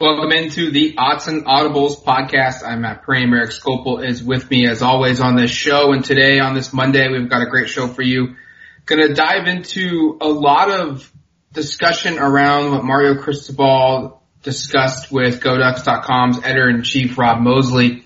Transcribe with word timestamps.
Welcome 0.00 0.32
into 0.32 0.70
the 0.70 0.94
Odds 0.96 1.28
and 1.28 1.44
Audibles 1.44 2.02
podcast. 2.02 2.66
I'm 2.66 2.80
Matt 2.80 3.04
Prehm. 3.04 3.36
Eric 3.36 3.50
Skopil 3.50 4.02
is 4.02 4.24
with 4.24 4.50
me 4.50 4.66
as 4.66 4.80
always 4.80 5.20
on 5.20 5.36
this 5.36 5.50
show. 5.50 5.92
And 5.92 6.02
today 6.02 6.38
on 6.38 6.54
this 6.54 6.72
Monday, 6.72 7.06
we've 7.10 7.28
got 7.28 7.42
a 7.42 7.50
great 7.50 7.68
show 7.68 7.86
for 7.86 8.00
you. 8.00 8.36
Gonna 8.86 9.12
dive 9.12 9.46
into 9.46 10.16
a 10.22 10.26
lot 10.26 10.70
of 10.70 11.12
discussion 11.52 12.18
around 12.18 12.70
what 12.70 12.82
Mario 12.82 13.20
Cristobal 13.20 14.22
discussed 14.42 15.12
with 15.12 15.42
GoDucks.com's 15.42 16.38
editor-in-chief 16.44 17.18
Rob 17.18 17.42
Mosley. 17.42 18.02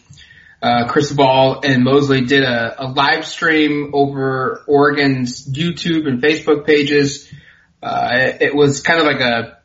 Uh, 0.61 0.89
Cristobal 0.89 1.61
and 1.63 1.85
Mosley 1.85 2.23
did 2.23 2.43
a, 2.43 2.87
a, 2.87 2.87
live 2.89 3.25
stream 3.25 3.93
over 3.95 4.65
Oregon's 4.67 5.47
YouTube 5.47 6.09
and 6.09 6.21
Facebook 6.21 6.67
pages. 6.67 7.33
Uh, 7.81 8.09
it, 8.15 8.43
it, 8.43 8.55
was 8.57 8.81
kind 8.81 8.99
of 8.99 9.07
like 9.07 9.21
a, 9.21 9.59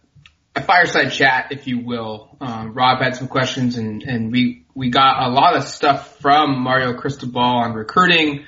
a 0.60 0.64
fireside 0.64 1.12
chat, 1.12 1.48
if 1.52 1.68
you 1.68 1.80
will. 1.80 2.36
Um, 2.40 2.74
Rob 2.74 3.02
had 3.02 3.16
some 3.16 3.28
questions 3.28 3.78
and, 3.78 4.04
and 4.04 4.32
we, 4.32 4.66
we 4.76 4.90
got 4.90 5.28
a 5.28 5.30
lot 5.30 5.56
of 5.56 5.64
stuff 5.64 6.18
from 6.20 6.60
Mario 6.62 6.94
Cristobal 6.94 7.42
on 7.42 7.74
recruiting, 7.74 8.46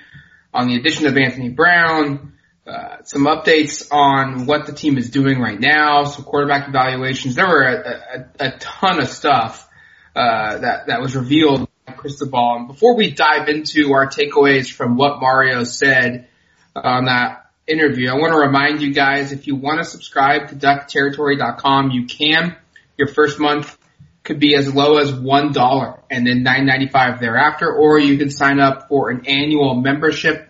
on 0.53 0.67
the 0.67 0.75
addition 0.75 1.07
of 1.07 1.17
Anthony 1.17 1.49
Brown, 1.49 2.33
uh, 2.67 2.97
some 3.03 3.23
updates 3.23 3.87
on 3.91 4.45
what 4.45 4.65
the 4.65 4.73
team 4.73 4.97
is 4.97 5.09
doing 5.09 5.39
right 5.39 5.59
now, 5.59 6.03
some 6.03 6.23
quarterback 6.23 6.67
evaluations. 6.67 7.35
There 7.35 7.47
were 7.47 7.63
a, 7.63 8.25
a, 8.39 8.47
a 8.47 8.57
ton 8.59 9.01
of 9.01 9.07
stuff 9.07 9.67
uh, 10.15 10.57
that 10.59 10.87
that 10.87 11.01
was 11.01 11.15
revealed 11.15 11.67
by 11.87 11.93
Cristobal. 11.93 12.55
And 12.57 12.67
before 12.67 12.95
we 12.95 13.11
dive 13.11 13.49
into 13.49 13.93
our 13.93 14.07
takeaways 14.07 14.71
from 14.71 14.95
what 14.95 15.19
Mario 15.19 15.63
said 15.63 16.27
on 16.75 17.05
that 17.05 17.40
interview, 17.67 18.09
I 18.09 18.15
want 18.15 18.33
to 18.33 18.39
remind 18.39 18.81
you 18.81 18.93
guys 18.93 19.31
if 19.31 19.47
you 19.47 19.55
want 19.55 19.79
to 19.79 19.85
subscribe 19.85 20.49
to 20.49 20.55
DuckTerritory.com, 20.55 21.91
you 21.91 22.05
can. 22.05 22.55
Your 22.97 23.07
first 23.07 23.39
month 23.39 23.77
could 24.23 24.39
be 24.39 24.55
as 24.55 24.73
low 24.73 24.97
as 24.97 25.11
one 25.13 25.51
dollar 25.51 25.99
and 26.09 26.25
then 26.25 26.43
nine 26.43 26.65
ninety 26.65 26.87
five 26.87 27.19
thereafter, 27.19 27.71
or 27.73 27.99
you 27.99 28.17
can 28.17 28.29
sign 28.29 28.59
up 28.59 28.87
for 28.87 29.09
an 29.09 29.25
annual 29.25 29.75
membership 29.75 30.49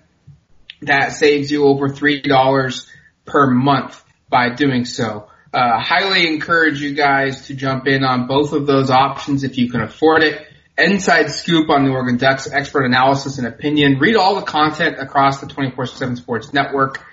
that 0.82 1.14
saves 1.14 1.52
you 1.52 1.66
over 1.66 1.90
three 1.90 2.22
dollars 2.22 2.90
per 3.26 3.50
month 3.50 4.04
by 4.30 4.50
doing 4.50 4.86
so. 4.86 5.28
Uh, 5.54 5.80
highly 5.80 6.28
encourage 6.28 6.82
you 6.82 6.94
guys 6.94 7.48
to 7.48 7.54
jump 7.54 7.86
in 7.88 8.04
on 8.04 8.26
both 8.26 8.54
of 8.54 8.66
those 8.66 8.90
options 8.90 9.44
if 9.44 9.58
you 9.58 9.70
can 9.70 9.82
afford 9.82 10.24
it. 10.24 10.48
Inside 10.82 11.30
scoop 11.30 11.70
on 11.70 11.86
the 11.86 11.92
Oregon 11.92 12.18
Ducks, 12.18 12.52
expert 12.52 12.86
analysis 12.86 13.38
and 13.38 13.48
opinion. 13.48 14.00
Read 14.00 14.16
all 14.16 14.36
the 14.36 14.42
content 14.42 14.98
across 15.00 15.40
the 15.40 15.48
24-7 15.48 16.18
Sports 16.18 16.54
Network 16.54 17.06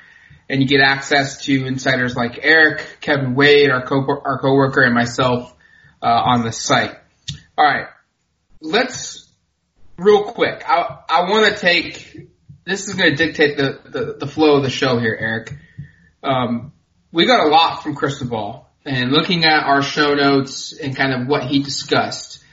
and 0.49 0.63
you 0.63 0.69
get 0.69 0.81
access 0.81 1.45
to 1.45 1.67
insiders 1.67 2.17
like 2.17 2.39
Eric, 2.43 2.99
Kevin 3.01 3.35
Wade, 3.35 3.71
our 3.71 3.85
co 3.85 4.05
our 4.07 4.39
coworker, 4.41 4.83
and 4.83 4.95
myself 4.95 5.55
uh, 6.03 6.07
on 6.07 6.43
the 6.43 6.53
site. 6.53 6.97
All 7.57 7.65
right, 7.65 7.89
let's 8.61 9.29
real 9.99 10.25
quick. 10.25 10.63
I 10.67 11.01
I 11.09 11.31
want 11.31 11.53
to 11.53 11.61
take 11.61 12.29
this 12.65 12.89
is 12.89 12.95
going 12.95 13.17
to 13.17 13.17
dictate 13.17 13.57
the, 13.57 13.81
the, 13.89 14.17
the 14.21 14.27
flow 14.27 14.57
of 14.59 14.63
the 14.63 14.71
show 14.71 14.99
here, 14.99 15.17
Eric. 15.19 15.55
Um, 16.23 16.73
we 17.13 17.27
got 17.27 17.47
a 17.47 17.49
lot 17.49 17.83
from 17.83 17.95
Cristobal 17.95 18.67
and 18.85 19.11
looking 19.11 19.45
at 19.45 19.65
our 19.65 19.81
show 19.81 20.13
notes 20.13 20.75
and 20.75 20.95
kind 20.95 21.15
of 21.15 21.29
what 21.29 21.45
he 21.45 21.63
discussed. 21.63 22.45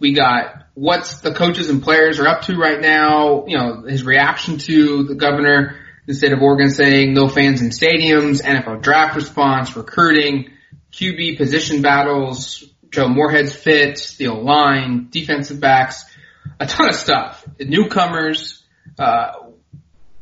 We 0.00 0.12
got 0.12 0.66
what's 0.74 1.20
the 1.20 1.32
coaches 1.32 1.70
and 1.70 1.82
players 1.82 2.20
are 2.20 2.28
up 2.28 2.42
to 2.42 2.56
right 2.56 2.80
now, 2.80 3.46
you 3.46 3.56
know, 3.56 3.82
his 3.82 4.04
reaction 4.04 4.58
to 4.58 5.04
the 5.04 5.14
governor, 5.14 5.76
the 6.06 6.14
state 6.14 6.32
of 6.32 6.42
Oregon 6.42 6.70
saying 6.70 7.14
no 7.14 7.28
fans 7.28 7.62
in 7.62 7.70
stadiums, 7.70 8.42
NFL 8.42 8.82
draft 8.82 9.16
response, 9.16 9.74
recruiting, 9.76 10.50
QB 10.92 11.38
position 11.38 11.82
battles, 11.82 12.64
Joe 12.90 13.08
Moorhead's 13.08 13.54
fit, 13.54 14.14
the 14.18 14.28
line, 14.28 15.08
defensive 15.10 15.60
backs, 15.60 16.04
a 16.60 16.66
ton 16.66 16.88
of 16.88 16.94
stuff. 16.94 17.44
Newcomers, 17.58 18.62
uh, 18.98 19.32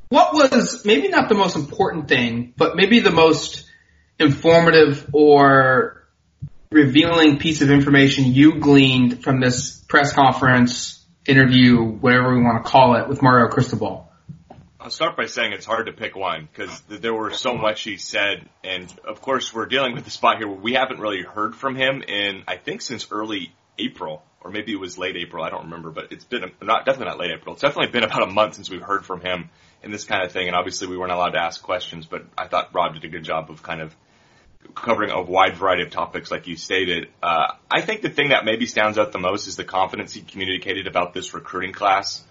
what 0.09 0.33
was 0.33 0.85
maybe 0.85 1.09
not 1.09 1.29
the 1.29 1.35
most 1.35 1.57
important 1.57 2.09
thing, 2.09 2.55
but 2.57 2.77
maybe 2.77 3.01
the 3.01 3.11
most 3.11 3.69
informative 4.19 5.11
or 5.13 6.04
revealing 6.75 7.39
piece 7.39 7.63
of 7.63 7.71
information 7.71 8.27
you 8.27 8.59
gleaned 8.59 9.23
from 9.23 9.41
this 9.41 9.79
press 9.89 10.13
conference, 10.13 11.03
interview, 11.27 11.81
whatever 11.83 12.37
we 12.37 12.43
want 12.43 12.65
to 12.65 12.71
call 12.71 12.97
it, 12.97 13.09
with 13.09 13.23
Mario 13.23 13.49
Cristobal? 13.49 14.11
I'll 14.81 14.91
start 14.91 15.17
by 15.17 15.27
saying 15.27 15.53
it's 15.53 15.65
hard 15.65 15.87
to 15.87 15.93
pick 15.93 16.15
one 16.15 16.47
because 16.51 16.83
there 16.89 17.15
were 17.15 17.31
so 17.31 17.55
much 17.55 17.83
he 17.85 17.97
said, 17.97 18.47
and 18.63 18.93
of 19.07 19.23
course 19.23 19.55
we're 19.55 19.67
dealing 19.67 19.95
with 19.95 20.05
the 20.05 20.11
spot 20.11 20.39
here 20.39 20.49
where 20.49 20.59
we 20.59 20.75
haven't 20.75 21.01
really 21.01 21.23
heard 21.23 21.55
from 21.55 21.77
him 21.77 22.03
in 22.03 22.43
I 22.47 22.57
think 22.57 22.83
since 22.83 23.07
early 23.11 23.55
April 23.79 24.23
or 24.43 24.51
maybe 24.51 24.73
it 24.73 24.79
was 24.79 24.99
late 24.99 25.17
April. 25.17 25.43
I 25.43 25.49
don't 25.49 25.65
remember, 25.65 25.91
but 25.91 26.13
it's 26.13 26.27
been 26.27 26.45
a, 26.45 26.65
not 26.65 26.85
definitely 26.85 27.07
not 27.07 27.19
late 27.19 27.31
April. 27.31 27.55
It's 27.55 27.63
definitely 27.63 27.93
been 27.93 28.05
about 28.05 28.25
a 28.25 28.31
month 28.31 28.57
since 28.57 28.69
we've 28.69 28.83
heard 28.83 29.07
from 29.07 29.23
him 29.23 29.49
in 29.83 29.91
this 29.91 30.05
kind 30.05 30.23
of 30.23 30.33
thing. 30.33 30.49
And 30.49 30.55
obviously 30.55 30.87
we 30.87 30.99
weren't 30.99 31.13
allowed 31.13 31.31
to 31.31 31.41
ask 31.41 31.63
questions, 31.63 32.05
but 32.05 32.27
I 32.37 32.47
thought 32.47 32.75
Rob 32.75 32.93
did 32.93 33.05
a 33.05 33.09
good 33.09 33.25
job 33.25 33.51
of 33.51 33.63
kind 33.63 33.81
of 33.81 33.97
covering 34.75 35.11
a 35.11 35.23
wide 35.23 35.57
variety 35.57 35.83
of 35.83 35.91
topics 35.91 36.31
like 36.31 36.47
you 36.47 36.57
stated. 36.57 37.09
Uh, 37.23 37.53
I 37.71 37.81
think 37.81 38.03
the 38.03 38.11
thing 38.11 38.31
that 38.31 38.45
maybe 38.45 38.67
stands 38.67 38.99
out 38.99 39.13
the 39.13 39.19
most 39.19 39.47
is 39.47 39.57
the 39.57 39.65
confidence 39.65 40.13
he 40.13 40.21
communicated 40.21 40.87
about 40.87 41.15
this 41.15 41.35
recruiting 41.35 41.73
class. 41.73 42.23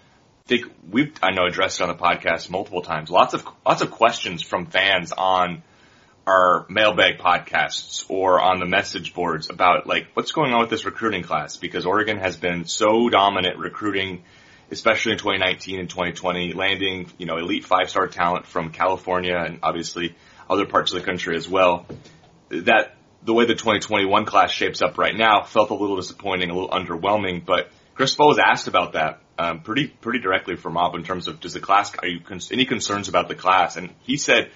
I 0.46 0.48
think 0.48 0.72
we've, 0.90 1.12
I 1.22 1.30
know, 1.32 1.46
addressed 1.46 1.80
it 1.80 1.84
on 1.84 1.88
the 1.88 2.02
podcast 2.02 2.50
multiple 2.50 2.82
times. 2.82 3.10
Lots 3.10 3.34
of, 3.34 3.46
lots 3.66 3.82
of 3.82 3.90
questions 3.90 4.42
from 4.42 4.66
fans 4.66 5.12
on 5.12 5.62
our 6.26 6.66
mailbag 6.68 7.18
podcasts 7.18 8.04
or 8.08 8.40
on 8.40 8.58
the 8.58 8.66
message 8.66 9.14
boards 9.14 9.50
about 9.50 9.86
like 9.86 10.08
what's 10.14 10.32
going 10.32 10.52
on 10.52 10.60
with 10.60 10.70
this 10.70 10.84
recruiting 10.84 11.22
class 11.22 11.56
because 11.56 11.84
Oregon 11.84 12.18
has 12.18 12.36
been 12.36 12.64
so 12.64 13.10
dominant 13.10 13.58
recruiting 13.58 14.22
especially 14.70 15.12
in 15.12 15.18
2019 15.18 15.80
and 15.80 15.90
2020, 15.90 16.52
landing, 16.52 17.10
you 17.18 17.26
know, 17.26 17.36
elite 17.36 17.64
five 17.64 17.90
star 17.90 18.08
talent 18.08 18.46
from 18.46 18.70
California 18.70 19.36
and 19.36 19.60
obviously 19.62 20.14
other 20.48 20.66
parts 20.66 20.92
of 20.92 21.00
the 21.00 21.04
country 21.04 21.36
as 21.36 21.48
well. 21.48 21.86
That 22.62 22.96
the 23.24 23.32
way 23.32 23.46
the 23.46 23.54
2021 23.54 24.24
class 24.26 24.50
shapes 24.50 24.82
up 24.82 24.98
right 24.98 25.14
now 25.14 25.42
felt 25.42 25.70
a 25.70 25.74
little 25.74 25.96
disappointing, 25.96 26.50
a 26.50 26.54
little 26.54 26.70
underwhelming, 26.70 27.44
but 27.44 27.70
Chris 27.94 28.14
Bo 28.14 28.26
was 28.26 28.38
asked 28.38 28.68
about 28.68 28.92
that 28.92 29.20
um, 29.38 29.60
pretty 29.60 29.88
pretty 29.88 30.20
directly 30.20 30.56
from 30.56 30.74
Mob 30.74 30.94
in 30.94 31.04
terms 31.04 31.28
of 31.28 31.40
does 31.40 31.54
the 31.54 31.60
class 31.60 31.92
are 31.96 32.08
you 32.08 32.20
con- 32.20 32.40
any 32.52 32.64
concerns 32.64 33.08
about 33.08 33.28
the 33.28 33.34
class? 33.34 33.76
And 33.76 33.90
he 34.02 34.16
said 34.16 34.50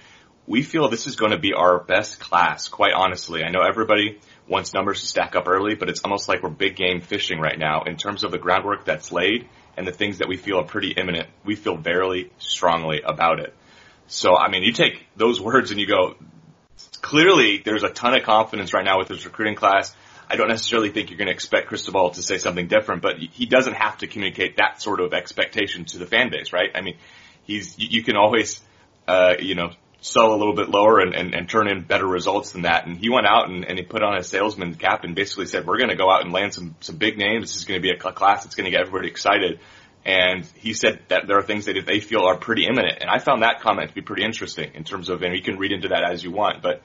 we 0.47 0.63
feel 0.63 0.89
this 0.89 1.05
is 1.05 1.15
going 1.15 1.31
to 1.31 1.37
be 1.37 1.53
our 1.53 1.79
best 1.79 2.19
class. 2.19 2.67
Quite 2.67 2.93
honestly, 2.93 3.43
I 3.43 3.49
know 3.49 3.61
everybody 3.61 4.19
wants 4.47 4.73
numbers 4.73 5.01
to 5.01 5.07
stack 5.07 5.35
up 5.35 5.47
early, 5.47 5.75
but 5.75 5.89
it's 5.89 6.01
almost 6.01 6.27
like 6.27 6.41
we're 6.41 6.49
big 6.49 6.75
game 6.75 7.01
fishing 7.01 7.39
right 7.39 7.57
now 7.57 7.83
in 7.83 7.97
terms 7.97 8.23
of 8.23 8.31
the 8.31 8.39
groundwork 8.39 8.83
that's 8.83 9.11
laid 9.11 9.47
and 9.77 9.87
the 9.87 9.91
things 9.91 10.17
that 10.17 10.27
we 10.27 10.37
feel 10.37 10.57
are 10.57 10.63
pretty 10.63 10.91
imminent, 10.91 11.29
we 11.45 11.55
feel 11.55 11.77
very 11.77 12.31
strongly 12.39 13.01
about 13.01 13.39
it. 13.39 13.53
So, 14.07 14.35
I 14.35 14.49
mean, 14.49 14.63
you 14.63 14.73
take 14.73 15.05
those 15.15 15.39
words 15.39 15.69
and 15.69 15.79
you 15.79 15.85
go, 15.85 16.15
clearly 17.01 17.61
there's 17.63 17.83
a 17.83 17.89
ton 17.89 18.15
of 18.15 18.23
confidence 18.23 18.73
right 18.73 18.85
now 18.85 18.97
with 18.97 19.07
his 19.07 19.25
recruiting 19.25 19.55
class. 19.55 19.95
I 20.29 20.35
don't 20.35 20.49
necessarily 20.49 20.91
think 20.91 21.09
you're 21.09 21.17
going 21.17 21.27
to 21.27 21.33
expect 21.33 21.67
Cristobal 21.67 22.11
to 22.11 22.21
say 22.21 22.37
something 22.37 22.67
different, 22.67 23.01
but 23.01 23.17
he 23.17 23.47
doesn't 23.47 23.73
have 23.73 23.97
to 23.99 24.07
communicate 24.07 24.57
that 24.57 24.81
sort 24.81 24.99
of 25.01 25.13
expectation 25.13 25.85
to 25.85 25.97
the 25.97 26.05
fan 26.05 26.29
base, 26.29 26.53
right? 26.53 26.69
I 26.75 26.81
mean, 26.81 26.97
he's, 27.43 27.77
you 27.79 28.03
can 28.03 28.15
always, 28.15 28.61
uh, 29.07 29.35
you 29.39 29.55
know, 29.55 29.71
sell 30.01 30.33
a 30.33 30.37
little 30.37 30.55
bit 30.55 30.69
lower 30.69 30.99
and, 30.99 31.13
and, 31.13 31.33
and 31.33 31.49
turn 31.49 31.67
in 31.67 31.83
better 31.83 32.05
results 32.05 32.51
than 32.51 32.61
that. 32.61 32.85
And 32.85 32.97
he 32.97 33.09
went 33.09 33.25
out 33.25 33.49
and, 33.49 33.65
and 33.65 33.77
he 33.77 33.83
put 33.83 34.03
on 34.03 34.15
a 34.17 34.23
salesman 34.23 34.75
cap 34.75 35.03
and 35.03 35.15
basically 35.15 35.47
said, 35.47 35.65
we're 35.65 35.77
going 35.77 35.89
to 35.89 35.95
go 35.95 36.09
out 36.09 36.23
and 36.23 36.31
land 36.31 36.53
some, 36.53 36.75
some 36.79 36.97
big 36.97 37.17
names. 37.17 37.47
This 37.47 37.57
is 37.57 37.65
going 37.65 37.81
to 37.81 37.81
be 37.81 37.91
a 37.91 37.97
class 37.97 38.43
that's 38.43 38.55
going 38.55 38.65
to 38.65 38.71
get 38.71 38.81
everybody 38.81 39.07
excited. 39.07 39.59
And 40.09 40.45
he 40.55 40.73
said 40.73 41.01
that 41.09 41.27
there 41.27 41.37
are 41.37 41.43
things 41.43 41.65
that 41.65 41.75
they 41.85 41.99
feel 41.99 42.21
are 42.21 42.35
pretty 42.35 42.65
imminent. 42.65 42.97
And 43.01 43.09
I 43.09 43.19
found 43.19 43.43
that 43.43 43.61
comment 43.61 43.89
to 43.89 43.95
be 43.95 44.01
pretty 44.01 44.23
interesting 44.23 44.71
in 44.73 44.83
terms 44.83 45.09
of, 45.09 45.21
and 45.21 45.35
you 45.35 45.41
can 45.43 45.57
read 45.57 45.71
into 45.71 45.89
that 45.89 46.03
as 46.03 46.23
you 46.23 46.31
want, 46.31 46.63
but 46.63 46.81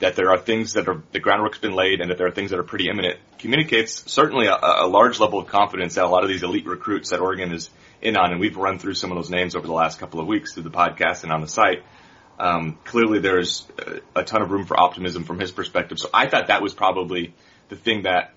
that 0.00 0.16
there 0.16 0.30
are 0.30 0.38
things 0.38 0.74
that 0.74 0.88
are, 0.88 1.02
the 1.12 1.20
groundwork's 1.20 1.58
been 1.58 1.74
laid 1.74 2.00
and 2.00 2.10
that 2.10 2.18
there 2.18 2.26
are 2.26 2.32
things 2.32 2.50
that 2.50 2.58
are 2.58 2.64
pretty 2.64 2.88
imminent 2.88 3.18
communicates 3.38 4.10
certainly 4.10 4.46
a, 4.46 4.58
a 4.60 4.86
large 4.86 5.20
level 5.20 5.38
of 5.38 5.46
confidence 5.46 5.94
that 5.94 6.04
a 6.04 6.08
lot 6.08 6.24
of 6.24 6.28
these 6.28 6.42
elite 6.42 6.66
recruits 6.66 7.10
that 7.10 7.20
Oregon 7.20 7.52
is 7.52 7.70
in 8.02 8.16
on. 8.16 8.32
And 8.32 8.40
we've 8.40 8.56
run 8.56 8.78
through 8.78 8.94
some 8.94 9.10
of 9.12 9.16
those 9.16 9.30
names 9.30 9.54
over 9.56 9.66
the 9.66 9.72
last 9.72 9.98
couple 9.98 10.20
of 10.20 10.26
weeks 10.26 10.52
through 10.54 10.64
the 10.64 10.70
podcast 10.70 11.22
and 11.22 11.32
on 11.32 11.40
the 11.40 11.48
site 11.48 11.82
um, 12.38 12.78
clearly, 12.84 13.20
there's 13.20 13.68
a 14.16 14.24
ton 14.24 14.42
of 14.42 14.50
room 14.50 14.66
for 14.66 14.78
optimism 14.78 15.24
from 15.24 15.38
his 15.38 15.52
perspective. 15.52 15.98
So 15.98 16.08
I 16.12 16.28
thought 16.28 16.48
that 16.48 16.60
was 16.60 16.74
probably 16.74 17.34
the 17.68 17.76
thing 17.76 18.02
that 18.02 18.34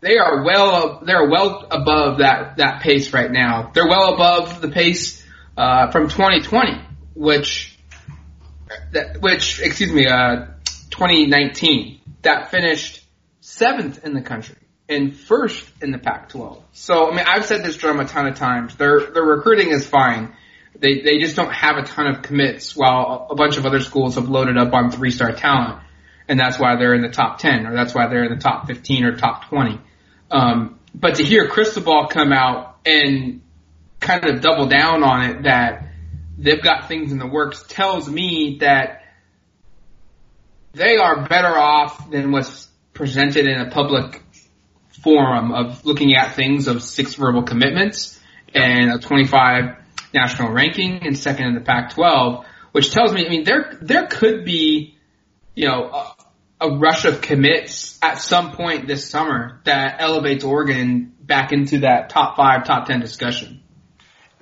they 0.00 0.18
are 0.18 0.44
well, 0.44 1.02
they're 1.04 1.28
well 1.28 1.66
above 1.70 2.18
that, 2.18 2.58
that 2.58 2.82
pace 2.82 3.12
right 3.12 3.30
now. 3.30 3.70
They're 3.74 3.88
well 3.88 4.14
above 4.14 4.60
the 4.60 4.68
pace, 4.68 5.24
uh, 5.56 5.90
from 5.90 6.08
2020, 6.08 6.80
which, 7.14 7.76
that, 8.92 9.20
which, 9.20 9.60
excuse 9.60 9.92
me, 9.92 10.06
uh, 10.06 10.46
2019, 10.98 12.00
that 12.22 12.50
finished 12.50 13.04
seventh 13.40 14.04
in 14.04 14.14
the 14.14 14.20
country 14.20 14.56
and 14.88 15.16
first 15.16 15.64
in 15.80 15.92
the 15.92 15.98
Pac-12. 15.98 16.60
So, 16.72 17.08
I 17.08 17.14
mean, 17.14 17.24
I've 17.24 17.44
said 17.44 17.62
this 17.62 17.76
drum 17.76 18.00
a 18.00 18.04
ton 18.04 18.26
of 18.26 18.34
times. 18.34 18.74
Their, 18.74 19.12
their 19.12 19.22
recruiting 19.22 19.70
is 19.70 19.86
fine. 19.86 20.34
They, 20.76 21.02
they 21.02 21.18
just 21.20 21.36
don't 21.36 21.52
have 21.52 21.76
a 21.76 21.84
ton 21.84 22.08
of 22.08 22.22
commits 22.22 22.74
while 22.74 23.28
a 23.30 23.36
bunch 23.36 23.56
of 23.58 23.64
other 23.64 23.78
schools 23.78 24.16
have 24.16 24.28
loaded 24.28 24.58
up 24.58 24.74
on 24.74 24.90
three-star 24.90 25.32
talent. 25.36 25.80
And 26.26 26.38
that's 26.38 26.58
why 26.58 26.74
they're 26.76 26.94
in 26.94 27.02
the 27.02 27.10
top 27.10 27.38
10 27.38 27.66
or 27.66 27.76
that's 27.76 27.94
why 27.94 28.08
they're 28.08 28.24
in 28.24 28.34
the 28.34 28.42
top 28.42 28.66
15 28.66 29.04
or 29.04 29.16
top 29.16 29.48
20. 29.50 29.80
Um, 30.32 30.80
but 30.94 31.16
to 31.16 31.24
hear 31.24 31.46
Cristobal 31.46 32.08
come 32.08 32.32
out 32.32 32.78
and 32.84 33.42
kind 34.00 34.24
of 34.24 34.40
double 34.40 34.66
down 34.66 35.04
on 35.04 35.30
it 35.30 35.42
that 35.44 35.88
they've 36.36 36.62
got 36.62 36.88
things 36.88 37.12
in 37.12 37.18
the 37.18 37.26
works 37.26 37.64
tells 37.68 38.08
me 38.08 38.58
that 38.60 39.02
they 40.78 40.96
are 40.96 41.28
better 41.28 41.58
off 41.58 42.10
than 42.10 42.30
what's 42.32 42.68
presented 42.94 43.46
in 43.46 43.60
a 43.60 43.70
public 43.70 44.22
forum 45.02 45.52
of 45.52 45.84
looking 45.84 46.14
at 46.16 46.34
things 46.34 46.68
of 46.68 46.82
six 46.82 47.14
verbal 47.14 47.42
commitments 47.42 48.18
and 48.54 48.92
a 48.92 48.98
25 48.98 49.76
national 50.14 50.52
ranking 50.52 51.06
and 51.06 51.18
second 51.18 51.46
in 51.46 51.54
the 51.54 51.60
Pac-12, 51.60 52.44
which 52.72 52.92
tells 52.92 53.12
me, 53.12 53.26
I 53.26 53.28
mean, 53.28 53.44
there, 53.44 53.78
there 53.82 54.06
could 54.06 54.44
be, 54.44 54.96
you 55.54 55.66
know, 55.68 55.90
a, 55.90 56.14
a 56.60 56.78
rush 56.78 57.04
of 57.04 57.20
commits 57.20 57.98
at 58.02 58.18
some 58.18 58.52
point 58.52 58.86
this 58.86 59.08
summer 59.08 59.60
that 59.64 59.96
elevates 60.00 60.44
Oregon 60.44 61.14
back 61.20 61.52
into 61.52 61.80
that 61.80 62.10
top 62.10 62.36
five, 62.36 62.64
top 62.64 62.86
10 62.86 63.00
discussion. 63.00 63.62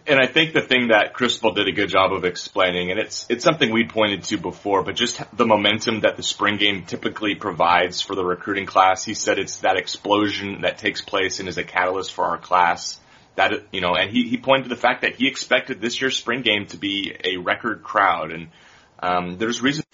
And 0.08 0.20
I 0.20 0.26
think 0.26 0.52
the 0.52 0.60
thing 0.60 0.88
that 0.88 1.14
Cristobal 1.14 1.52
did 1.52 1.66
a 1.66 1.72
good 1.72 1.88
job 1.88 2.12
of 2.12 2.24
explaining, 2.24 2.92
and 2.92 3.00
it's 3.00 3.26
it's 3.28 3.42
something 3.42 3.72
we'd 3.72 3.90
pointed 3.90 4.22
to 4.24 4.36
before, 4.36 4.84
but 4.84 4.94
just 4.94 5.20
the 5.36 5.44
momentum 5.44 6.00
that 6.00 6.16
the 6.16 6.22
spring 6.22 6.58
game 6.58 6.84
typically 6.84 7.34
provides 7.34 8.02
for 8.02 8.14
the 8.14 8.24
recruiting 8.24 8.66
class. 8.66 9.04
He 9.04 9.14
said 9.14 9.40
it's 9.40 9.58
that 9.58 9.76
explosion 9.76 10.60
that 10.60 10.78
takes 10.78 11.02
place 11.02 11.40
and 11.40 11.48
is 11.48 11.58
a 11.58 11.64
catalyst 11.64 12.12
for 12.12 12.24
our 12.24 12.38
class. 12.38 13.00
That 13.34 13.64
you 13.72 13.80
know, 13.80 13.96
and 13.96 14.08
he 14.10 14.28
he 14.28 14.36
pointed 14.36 14.64
to 14.64 14.68
the 14.68 14.80
fact 14.80 15.02
that 15.02 15.16
he 15.16 15.26
expected 15.26 15.80
this 15.80 16.00
year's 16.00 16.16
spring 16.16 16.42
game 16.42 16.66
to 16.66 16.76
be 16.76 17.16
a 17.24 17.38
record 17.38 17.82
crowd, 17.82 18.30
and 18.30 18.48
um, 19.00 19.38
there's 19.38 19.60
reason. 19.60 19.84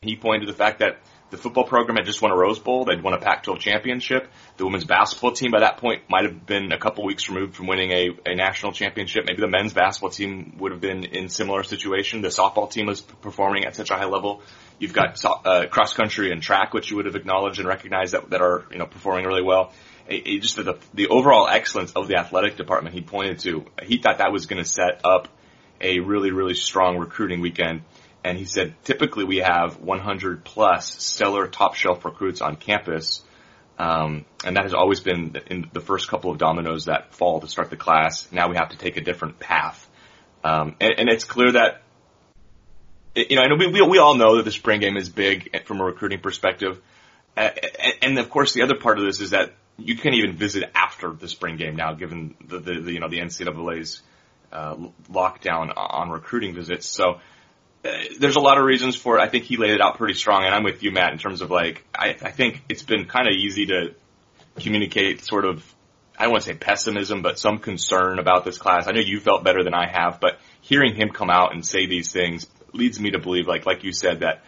He 0.00 0.14
pointed 0.14 0.46
to 0.46 0.52
the 0.52 0.56
fact 0.56 0.78
that 0.78 1.00
the 1.30 1.36
football 1.36 1.64
program 1.64 1.96
had 1.96 2.06
just 2.06 2.22
won 2.22 2.30
a 2.30 2.36
Rose 2.36 2.58
Bowl. 2.58 2.84
They'd 2.84 3.02
won 3.02 3.12
a 3.12 3.18
Pac-12 3.18 3.58
championship. 3.58 4.28
The 4.58 4.64
women's 4.64 4.84
basketball 4.84 5.32
team 5.32 5.50
by 5.50 5.60
that 5.60 5.78
point 5.78 6.02
might 6.08 6.24
have 6.24 6.46
been 6.46 6.70
a 6.70 6.78
couple 6.78 7.04
weeks 7.04 7.28
removed 7.28 7.56
from 7.56 7.66
winning 7.66 7.90
a, 7.90 8.10
a 8.26 8.34
national 8.36 8.72
championship. 8.72 9.24
Maybe 9.26 9.40
the 9.40 9.48
men's 9.48 9.72
basketball 9.72 10.10
team 10.10 10.56
would 10.58 10.70
have 10.70 10.80
been 10.80 11.04
in 11.04 11.28
similar 11.28 11.64
situation. 11.64 12.22
The 12.22 12.28
softball 12.28 12.70
team 12.70 12.86
was 12.86 13.00
performing 13.00 13.64
at 13.64 13.74
such 13.74 13.90
a 13.90 13.94
high 13.94 14.06
level. 14.06 14.42
You've 14.78 14.92
got 14.92 15.18
uh, 15.24 15.66
cross 15.66 15.94
country 15.94 16.30
and 16.30 16.40
track, 16.40 16.72
which 16.72 16.90
you 16.90 16.96
would 16.96 17.06
have 17.06 17.16
acknowledged 17.16 17.58
and 17.58 17.66
recognized 17.66 18.12
that, 18.12 18.30
that 18.30 18.40
are 18.40 18.64
you 18.70 18.78
know 18.78 18.86
performing 18.86 19.24
really 19.24 19.42
well. 19.42 19.72
It, 20.08 20.26
it 20.26 20.42
just 20.42 20.56
the 20.56 20.78
the 20.94 21.08
overall 21.08 21.48
excellence 21.48 21.92
of 21.92 22.06
the 22.06 22.16
athletic 22.18 22.56
department 22.56 22.94
he 22.94 23.00
pointed 23.00 23.40
to. 23.40 23.64
He 23.82 23.98
thought 23.98 24.18
that 24.18 24.30
was 24.32 24.46
going 24.46 24.62
to 24.62 24.68
set 24.68 25.00
up 25.02 25.28
a 25.80 25.98
really 26.00 26.30
really 26.30 26.54
strong 26.54 26.98
recruiting 26.98 27.40
weekend 27.40 27.82
and 28.26 28.36
he 28.36 28.44
said 28.44 28.74
typically 28.82 29.24
we 29.24 29.36
have 29.36 29.78
100 29.78 30.44
plus 30.44 31.00
stellar 31.00 31.46
top 31.46 31.76
shelf 31.76 32.04
recruits 32.04 32.40
on 32.40 32.56
campus. 32.56 33.22
Um, 33.78 34.24
and 34.44 34.56
that 34.56 34.64
has 34.64 34.74
always 34.74 34.98
been 34.98 35.36
in 35.46 35.70
the 35.72 35.80
first 35.80 36.08
couple 36.08 36.32
of 36.32 36.38
dominoes 36.38 36.86
that 36.86 37.14
fall 37.14 37.40
to 37.40 37.46
start 37.46 37.70
the 37.70 37.76
class. 37.76 38.26
Now 38.32 38.48
we 38.48 38.56
have 38.56 38.70
to 38.70 38.78
take 38.78 38.96
a 38.96 39.00
different 39.00 39.38
path. 39.38 39.88
Um, 40.42 40.74
and, 40.80 40.94
and, 40.98 41.08
it's 41.08 41.24
clear 41.24 41.52
that, 41.52 41.82
you 43.14 43.36
know, 43.36 43.42
and 43.42 43.72
we, 43.72 43.82
we, 43.82 43.98
all 43.98 44.14
know 44.14 44.36
that 44.36 44.44
the 44.44 44.52
spring 44.52 44.80
game 44.80 44.96
is 44.96 45.08
big 45.08 45.64
from 45.64 45.80
a 45.80 45.84
recruiting 45.84 46.20
perspective. 46.20 46.80
Uh, 47.36 47.50
and, 47.80 47.94
and, 48.02 48.18
of 48.18 48.30
course 48.30 48.54
the 48.54 48.62
other 48.62 48.76
part 48.76 48.98
of 48.98 49.04
this 49.04 49.20
is 49.20 49.30
that 49.30 49.54
you 49.76 49.96
can't 49.96 50.14
even 50.14 50.32
visit 50.32 50.70
after 50.74 51.12
the 51.12 51.28
spring 51.28 51.56
game 51.56 51.76
now 51.76 51.92
given 51.94 52.34
the, 52.44 52.58
the, 52.58 52.80
the 52.80 52.92
you 52.92 53.00
know, 53.00 53.08
the 53.08 53.18
NCAA's, 53.18 54.02
uh, 54.52 54.76
lockdown 55.10 55.72
on 55.76 56.10
recruiting 56.10 56.54
visits. 56.54 56.86
So, 56.86 57.20
there's 57.82 58.36
a 58.36 58.40
lot 58.40 58.58
of 58.58 58.64
reasons 58.64 58.96
for 58.96 59.18
it. 59.18 59.22
I 59.22 59.28
think 59.28 59.44
he 59.44 59.56
laid 59.56 59.70
it 59.70 59.80
out 59.80 59.96
pretty 59.96 60.14
strong, 60.14 60.44
and 60.44 60.54
I'm 60.54 60.64
with 60.64 60.82
you, 60.82 60.90
Matt, 60.90 61.12
in 61.12 61.18
terms 61.18 61.40
of 61.40 61.50
like 61.50 61.84
I, 61.96 62.16
I 62.20 62.30
think 62.30 62.62
it's 62.68 62.82
been 62.82 63.06
kind 63.06 63.28
of 63.28 63.34
easy 63.34 63.66
to 63.66 63.94
communicate 64.58 65.24
sort 65.24 65.44
of 65.44 65.64
I 66.18 66.24
don't 66.24 66.32
want 66.32 66.44
to 66.44 66.50
say 66.50 66.56
pessimism, 66.56 67.22
but 67.22 67.38
some 67.38 67.58
concern 67.58 68.18
about 68.18 68.44
this 68.44 68.58
class. 68.58 68.86
I 68.88 68.92
know 68.92 69.00
you 69.00 69.20
felt 69.20 69.44
better 69.44 69.62
than 69.62 69.74
I 69.74 69.86
have, 69.86 70.18
but 70.20 70.38
hearing 70.62 70.94
him 70.94 71.10
come 71.10 71.30
out 71.30 71.52
and 71.52 71.64
say 71.64 71.86
these 71.86 72.10
things 72.10 72.46
leads 72.72 72.98
me 72.98 73.10
to 73.10 73.18
believe, 73.18 73.46
like 73.46 73.66
like 73.66 73.84
you 73.84 73.92
said, 73.92 74.20
that 74.20 74.42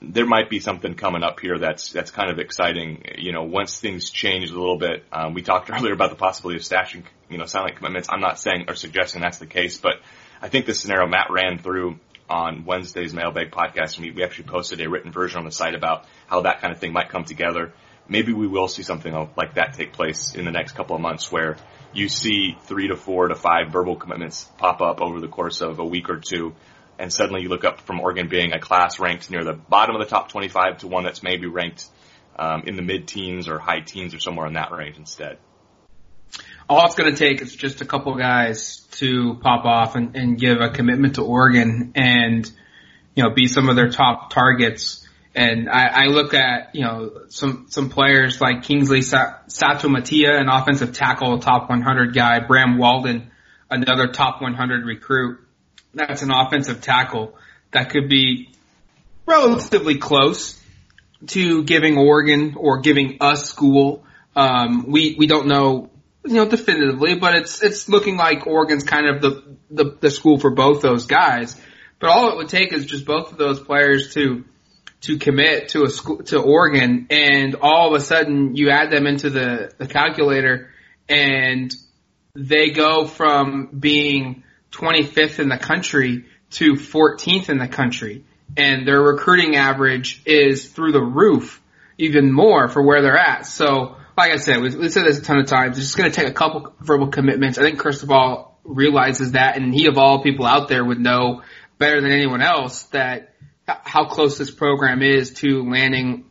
there 0.00 0.26
might 0.26 0.50
be 0.50 0.58
something 0.58 0.94
coming 0.94 1.22
up 1.22 1.38
here 1.38 1.58
that's 1.58 1.92
that's 1.92 2.10
kind 2.10 2.30
of 2.30 2.38
exciting. 2.38 3.04
You 3.18 3.32
know, 3.32 3.44
once 3.44 3.78
things 3.78 4.10
change 4.10 4.50
a 4.50 4.58
little 4.58 4.78
bit, 4.78 5.04
um, 5.12 5.34
we 5.34 5.42
talked 5.42 5.70
earlier 5.72 5.92
about 5.92 6.10
the 6.10 6.16
possibility 6.16 6.58
of 6.58 6.64
stashing, 6.64 7.04
you 7.30 7.38
know, 7.38 7.46
silent 7.46 7.76
commitments. 7.76 8.08
I'm 8.10 8.20
not 8.20 8.38
saying 8.38 8.64
or 8.68 8.74
suggesting 8.74 9.20
that's 9.20 9.38
the 9.38 9.46
case, 9.46 9.78
but 9.78 9.94
I 10.40 10.48
think 10.48 10.66
the 10.66 10.74
scenario 10.74 11.06
Matt 11.06 11.28
ran 11.30 11.58
through 11.58 12.00
on 12.32 12.64
Wednesday's 12.64 13.12
Mailbag 13.12 13.50
podcast, 13.50 13.98
we, 13.98 14.10
we 14.10 14.24
actually 14.24 14.48
posted 14.48 14.80
a 14.80 14.88
written 14.88 15.12
version 15.12 15.38
on 15.38 15.44
the 15.44 15.52
site 15.52 15.74
about 15.74 16.06
how 16.26 16.40
that 16.40 16.62
kind 16.62 16.72
of 16.72 16.80
thing 16.80 16.92
might 16.92 17.10
come 17.10 17.24
together. 17.24 17.74
Maybe 18.08 18.32
we 18.32 18.46
will 18.46 18.68
see 18.68 18.82
something 18.82 19.12
like 19.36 19.54
that 19.56 19.74
take 19.74 19.92
place 19.92 20.34
in 20.34 20.46
the 20.46 20.50
next 20.50 20.72
couple 20.72 20.96
of 20.96 21.02
months 21.02 21.30
where 21.30 21.58
you 21.92 22.08
see 22.08 22.56
three 22.62 22.88
to 22.88 22.96
four 22.96 23.28
to 23.28 23.34
five 23.34 23.70
verbal 23.70 23.96
commitments 23.96 24.44
pop 24.56 24.80
up 24.80 25.02
over 25.02 25.20
the 25.20 25.28
course 25.28 25.60
of 25.60 25.78
a 25.78 25.84
week 25.84 26.08
or 26.08 26.20
two. 26.20 26.54
And 26.98 27.12
suddenly 27.12 27.42
you 27.42 27.50
look 27.50 27.64
up 27.64 27.80
from 27.80 28.00
Oregon 28.00 28.28
being 28.28 28.52
a 28.52 28.58
class 28.58 28.98
ranked 28.98 29.30
near 29.30 29.44
the 29.44 29.52
bottom 29.52 29.94
of 29.94 30.00
the 30.00 30.08
top 30.08 30.30
25 30.30 30.78
to 30.78 30.88
one 30.88 31.04
that's 31.04 31.22
maybe 31.22 31.46
ranked 31.46 31.84
um, 32.36 32.62
in 32.66 32.76
the 32.76 32.82
mid 32.82 33.06
teens 33.06 33.46
or 33.46 33.58
high 33.58 33.80
teens 33.80 34.14
or 34.14 34.20
somewhere 34.20 34.46
in 34.46 34.54
that 34.54 34.72
range 34.72 34.96
instead 34.96 35.36
all 36.68 36.86
it's 36.86 36.94
going 36.94 37.14
to 37.14 37.18
take 37.18 37.42
is 37.42 37.54
just 37.54 37.80
a 37.80 37.84
couple 37.84 38.14
guys 38.16 38.80
to 38.92 39.34
pop 39.40 39.64
off 39.64 39.94
and, 39.94 40.16
and 40.16 40.38
give 40.38 40.60
a 40.60 40.70
commitment 40.70 41.16
to 41.16 41.22
Oregon 41.22 41.92
and, 41.94 42.50
you 43.14 43.22
know, 43.22 43.30
be 43.30 43.46
some 43.46 43.68
of 43.68 43.76
their 43.76 43.90
top 43.90 44.30
targets. 44.30 45.06
And 45.34 45.68
I, 45.68 46.04
I 46.04 46.06
look 46.06 46.34
at, 46.34 46.74
you 46.74 46.82
know, 46.82 47.24
some, 47.28 47.66
some 47.68 47.90
players 47.90 48.40
like 48.40 48.62
Kingsley 48.62 49.02
Sa- 49.02 49.38
Suamataia, 49.48 50.40
an 50.40 50.48
offensive 50.48 50.92
tackle, 50.92 51.38
top 51.38 51.68
100 51.68 52.14
guy, 52.14 52.40
Bram 52.40 52.78
Walden, 52.78 53.30
another 53.70 54.08
top 54.08 54.40
100 54.40 54.84
recruit. 54.84 55.40
That's 55.94 56.22
an 56.22 56.30
offensive 56.30 56.80
tackle 56.80 57.34
that 57.72 57.90
could 57.90 58.08
be 58.08 58.50
relatively 59.26 59.96
close 59.96 60.58
to 61.28 61.64
giving 61.64 61.96
Oregon 61.96 62.54
or 62.56 62.80
giving 62.80 63.18
us 63.20 63.48
school. 63.48 64.04
Um, 64.34 64.86
we, 64.88 65.16
we 65.18 65.26
don't 65.26 65.46
know 65.46 65.90
you 66.24 66.34
know, 66.34 66.48
definitively, 66.48 67.16
but 67.16 67.34
it's 67.34 67.62
it's 67.62 67.88
looking 67.88 68.16
like 68.16 68.46
Oregon's 68.46 68.84
kind 68.84 69.08
of 69.08 69.22
the, 69.22 69.56
the 69.70 69.96
the 70.00 70.10
school 70.10 70.38
for 70.38 70.50
both 70.50 70.82
those 70.82 71.06
guys. 71.06 71.60
But 71.98 72.10
all 72.10 72.30
it 72.30 72.36
would 72.36 72.48
take 72.48 72.72
is 72.72 72.86
just 72.86 73.06
both 73.06 73.32
of 73.32 73.38
those 73.38 73.60
players 73.60 74.14
to 74.14 74.44
to 75.02 75.18
commit 75.18 75.70
to 75.70 75.84
a 75.84 75.90
school 75.90 76.22
to 76.24 76.40
Oregon, 76.40 77.06
and 77.10 77.56
all 77.56 77.88
of 77.88 78.00
a 78.00 78.04
sudden 78.04 78.54
you 78.54 78.70
add 78.70 78.90
them 78.90 79.06
into 79.06 79.30
the 79.30 79.72
the 79.78 79.86
calculator, 79.86 80.70
and 81.08 81.74
they 82.34 82.70
go 82.70 83.06
from 83.06 83.68
being 83.78 84.44
25th 84.70 85.38
in 85.38 85.48
the 85.48 85.58
country 85.58 86.24
to 86.50 86.74
14th 86.74 87.48
in 87.48 87.58
the 87.58 87.68
country. 87.68 88.24
and 88.56 88.86
their 88.86 89.00
recruiting 89.00 89.56
average 89.56 90.20
is 90.26 90.68
through 90.68 90.92
the 90.92 91.02
roof, 91.02 91.62
even 91.96 92.30
more 92.30 92.68
for 92.68 92.82
where 92.82 93.00
they're 93.00 93.16
at. 93.16 93.46
So, 93.46 93.96
like 94.16 94.32
I 94.32 94.36
said, 94.36 94.60
we, 94.60 94.76
we 94.76 94.88
said 94.88 95.06
this 95.06 95.18
a 95.18 95.22
ton 95.22 95.38
of 95.38 95.46
times. 95.46 95.78
It's 95.78 95.86
just 95.86 95.96
going 95.96 96.10
to 96.10 96.16
take 96.16 96.28
a 96.28 96.34
couple 96.34 96.74
verbal 96.80 97.08
commitments. 97.08 97.58
I 97.58 97.62
think 97.62 97.78
Cristobal 97.78 98.58
realizes 98.64 99.32
that, 99.32 99.56
and 99.56 99.74
he 99.74 99.86
of 99.86 99.98
all 99.98 100.22
people 100.22 100.46
out 100.46 100.68
there 100.68 100.84
would 100.84 101.00
know 101.00 101.42
better 101.78 102.00
than 102.00 102.12
anyone 102.12 102.42
else 102.42 102.84
that 102.84 103.34
how 103.66 104.06
close 104.06 104.38
this 104.38 104.50
program 104.50 105.02
is 105.02 105.32
to 105.34 105.68
landing 105.70 106.24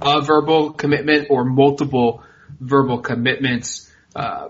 a 0.00 0.20
verbal 0.20 0.72
commitment 0.72 1.28
or 1.30 1.44
multiple 1.44 2.22
verbal 2.60 2.98
commitments 2.98 3.90
uh, 4.14 4.48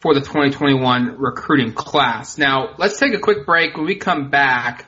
for 0.00 0.14
the 0.14 0.20
2021 0.20 1.18
recruiting 1.18 1.72
class. 1.72 2.38
Now, 2.38 2.74
let's 2.78 2.98
take 2.98 3.14
a 3.14 3.18
quick 3.18 3.46
break. 3.46 3.76
When 3.76 3.86
we 3.86 3.96
come 3.96 4.30
back, 4.30 4.86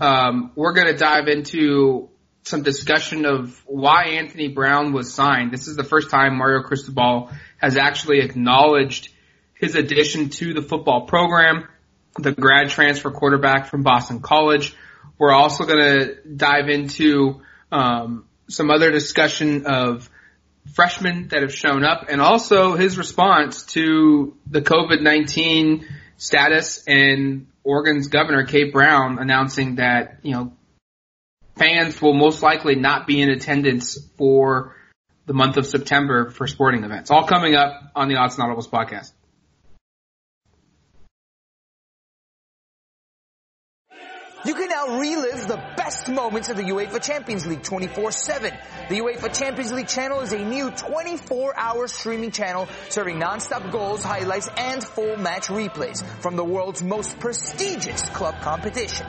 um, 0.00 0.52
we're 0.54 0.72
going 0.72 0.86
to 0.88 0.96
dive 0.96 1.28
into 1.28 2.08
some 2.46 2.62
discussion 2.62 3.26
of 3.26 3.60
why 3.66 4.04
Anthony 4.20 4.46
Brown 4.46 4.92
was 4.92 5.12
signed. 5.12 5.52
This 5.52 5.66
is 5.66 5.74
the 5.74 5.82
first 5.82 6.10
time 6.10 6.38
Mario 6.38 6.62
Cristobal 6.62 7.30
has 7.58 7.76
actually 7.76 8.20
acknowledged 8.20 9.08
his 9.54 9.74
addition 9.74 10.28
to 10.28 10.54
the 10.54 10.62
football 10.62 11.06
program, 11.06 11.66
the 12.16 12.30
grad 12.30 12.70
transfer 12.70 13.10
quarterback 13.10 13.66
from 13.66 13.82
Boston 13.82 14.20
College. 14.20 14.76
We're 15.18 15.32
also 15.32 15.64
going 15.64 15.80
to 15.80 16.14
dive 16.28 16.68
into 16.68 17.42
um, 17.72 18.26
some 18.48 18.70
other 18.70 18.92
discussion 18.92 19.66
of 19.66 20.08
freshmen 20.72 21.26
that 21.28 21.42
have 21.42 21.52
shown 21.52 21.82
up 21.84 22.06
and 22.08 22.20
also 22.20 22.74
his 22.76 22.96
response 22.96 23.64
to 23.64 24.36
the 24.46 24.60
COVID-19 24.60 25.84
status 26.16 26.84
and 26.86 27.48
Oregon's 27.64 28.06
governor, 28.06 28.44
Kate 28.44 28.72
Brown, 28.72 29.18
announcing 29.18 29.76
that, 29.76 30.20
you 30.22 30.32
know, 30.32 30.52
fans 31.56 32.00
will 32.00 32.14
most 32.14 32.42
likely 32.42 32.74
not 32.74 33.06
be 33.06 33.20
in 33.20 33.30
attendance 33.30 33.98
for 34.16 34.76
the 35.26 35.34
month 35.34 35.56
of 35.56 35.66
September 35.66 36.30
for 36.30 36.46
sporting 36.46 36.84
events. 36.84 37.10
All 37.10 37.26
coming 37.26 37.54
up 37.54 37.90
on 37.94 38.08
the 38.08 38.16
Odds 38.16 38.38
and 38.38 38.48
Audibles 38.48 38.68
podcast. 38.68 39.12
You 44.44 44.54
can 44.54 44.68
now 44.68 45.00
relive 45.00 45.48
the 45.48 45.56
best 45.76 46.08
moments 46.08 46.48
of 46.50 46.56
the 46.56 46.62
UEFA 46.62 47.02
Champions 47.02 47.44
League 47.48 47.62
24-7. 47.62 48.56
The 48.88 49.00
UEFA 49.00 49.36
Champions 49.36 49.72
League 49.72 49.88
channel 49.88 50.20
is 50.20 50.32
a 50.32 50.38
new 50.38 50.70
24-hour 50.70 51.88
streaming 51.88 52.30
channel 52.30 52.68
serving 52.88 53.18
non-stop 53.18 53.72
goals, 53.72 54.04
highlights, 54.04 54.48
and 54.56 54.84
full 54.84 55.16
match 55.16 55.48
replays 55.48 56.04
from 56.20 56.36
the 56.36 56.44
world's 56.44 56.80
most 56.80 57.18
prestigious 57.18 58.02
club 58.10 58.40
competition. 58.40 59.08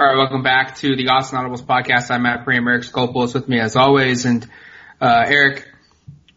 All 0.00 0.06
right, 0.06 0.16
welcome 0.16 0.42
back 0.42 0.76
to 0.76 0.96
the 0.96 1.08
Odds 1.08 1.30
and 1.30 1.38
Audibles 1.38 1.62
podcast. 1.62 2.10
I'm 2.10 2.22
Matt 2.22 2.46
Prehm. 2.46 2.66
Eric 2.66 2.84
Skopil 2.84 3.34
with 3.34 3.46
me 3.50 3.60
as 3.60 3.76
always. 3.76 4.24
And, 4.24 4.48
uh, 4.98 5.26
Eric, 5.26 5.68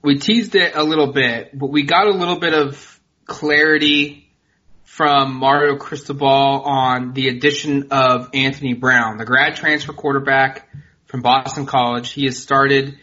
we 0.02 0.20
teased 0.20 0.56
it 0.56 0.76
a 0.76 0.84
little 0.84 1.14
bit, 1.14 1.58
but 1.58 1.68
we 1.68 1.84
got 1.84 2.08
a 2.08 2.12
little 2.12 2.38
bit 2.38 2.54
of 2.54 3.00
clarity 3.24 4.30
from 4.84 5.36
Mario 5.36 5.78
Cristobal 5.78 6.28
on 6.28 7.14
the 7.14 7.30
addition 7.30 7.88
of 7.92 8.32
Anthony 8.34 8.74
Brown, 8.74 9.18
the 9.18 9.24
grad 9.24 9.56
transfer 9.56 9.94
quarterback 9.94 10.68
from 11.06 11.22
Boston 11.22 11.66
College. 11.66 12.12
He 12.12 12.26
has 12.26 12.38
started 12.38 12.98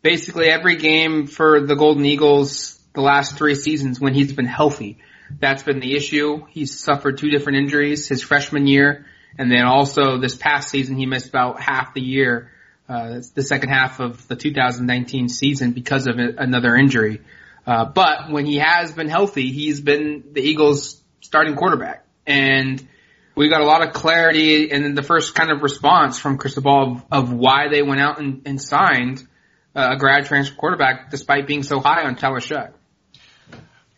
basically 0.00 0.46
every 0.46 0.76
game 0.76 1.26
for 1.26 1.60
the 1.60 1.76
Golden 1.76 2.06
Eagles 2.06 2.80
the 2.94 3.02
last 3.02 3.36
three 3.36 3.54
seasons 3.54 4.00
when 4.00 4.14
he's 4.14 4.32
been 4.32 4.46
healthy. 4.46 4.96
That's 5.40 5.62
been 5.62 5.78
the 5.78 5.94
issue. 5.94 6.46
He's 6.48 6.80
suffered 6.80 7.18
two 7.18 7.28
different 7.28 7.58
injuries 7.58 8.08
his 8.08 8.22
freshman 8.22 8.66
year 8.66 9.04
and 9.38 9.50
then 9.50 9.64
also 9.64 10.18
this 10.18 10.34
past 10.34 10.68
season, 10.68 10.96
he 10.96 11.06
missed 11.06 11.28
about 11.28 11.60
half 11.60 11.94
the 11.94 12.00
year, 12.00 12.50
uh, 12.88 13.20
the 13.34 13.42
second 13.42 13.70
half 13.70 14.00
of 14.00 14.26
the 14.28 14.36
2019 14.36 15.28
season 15.28 15.72
because 15.72 16.06
of 16.06 16.18
another 16.18 16.74
injury. 16.74 17.20
Uh, 17.66 17.84
but 17.84 18.30
when 18.30 18.46
he 18.46 18.56
has 18.56 18.92
been 18.92 19.08
healthy, 19.08 19.52
he's 19.52 19.80
been 19.80 20.24
the 20.32 20.40
Eagles 20.40 21.00
starting 21.20 21.54
quarterback. 21.54 22.04
And 22.26 22.86
we 23.34 23.48
got 23.48 23.60
a 23.60 23.64
lot 23.64 23.86
of 23.86 23.94
clarity 23.94 24.70
and 24.70 24.96
the 24.96 25.02
first 25.02 25.34
kind 25.34 25.50
of 25.50 25.62
response 25.62 26.18
from 26.18 26.36
Cristobal 26.36 26.96
of, 26.96 27.04
of 27.10 27.32
why 27.32 27.68
they 27.70 27.82
went 27.82 28.00
out 28.00 28.20
and, 28.20 28.42
and 28.44 28.60
signed 28.60 29.26
uh, 29.74 29.90
a 29.92 29.96
grad 29.96 30.26
transfer 30.26 30.56
quarterback 30.56 31.10
despite 31.10 31.46
being 31.46 31.62
so 31.62 31.80
high 31.80 32.02
on 32.04 32.16
Tyler 32.16 32.40
Shough. 32.40 32.72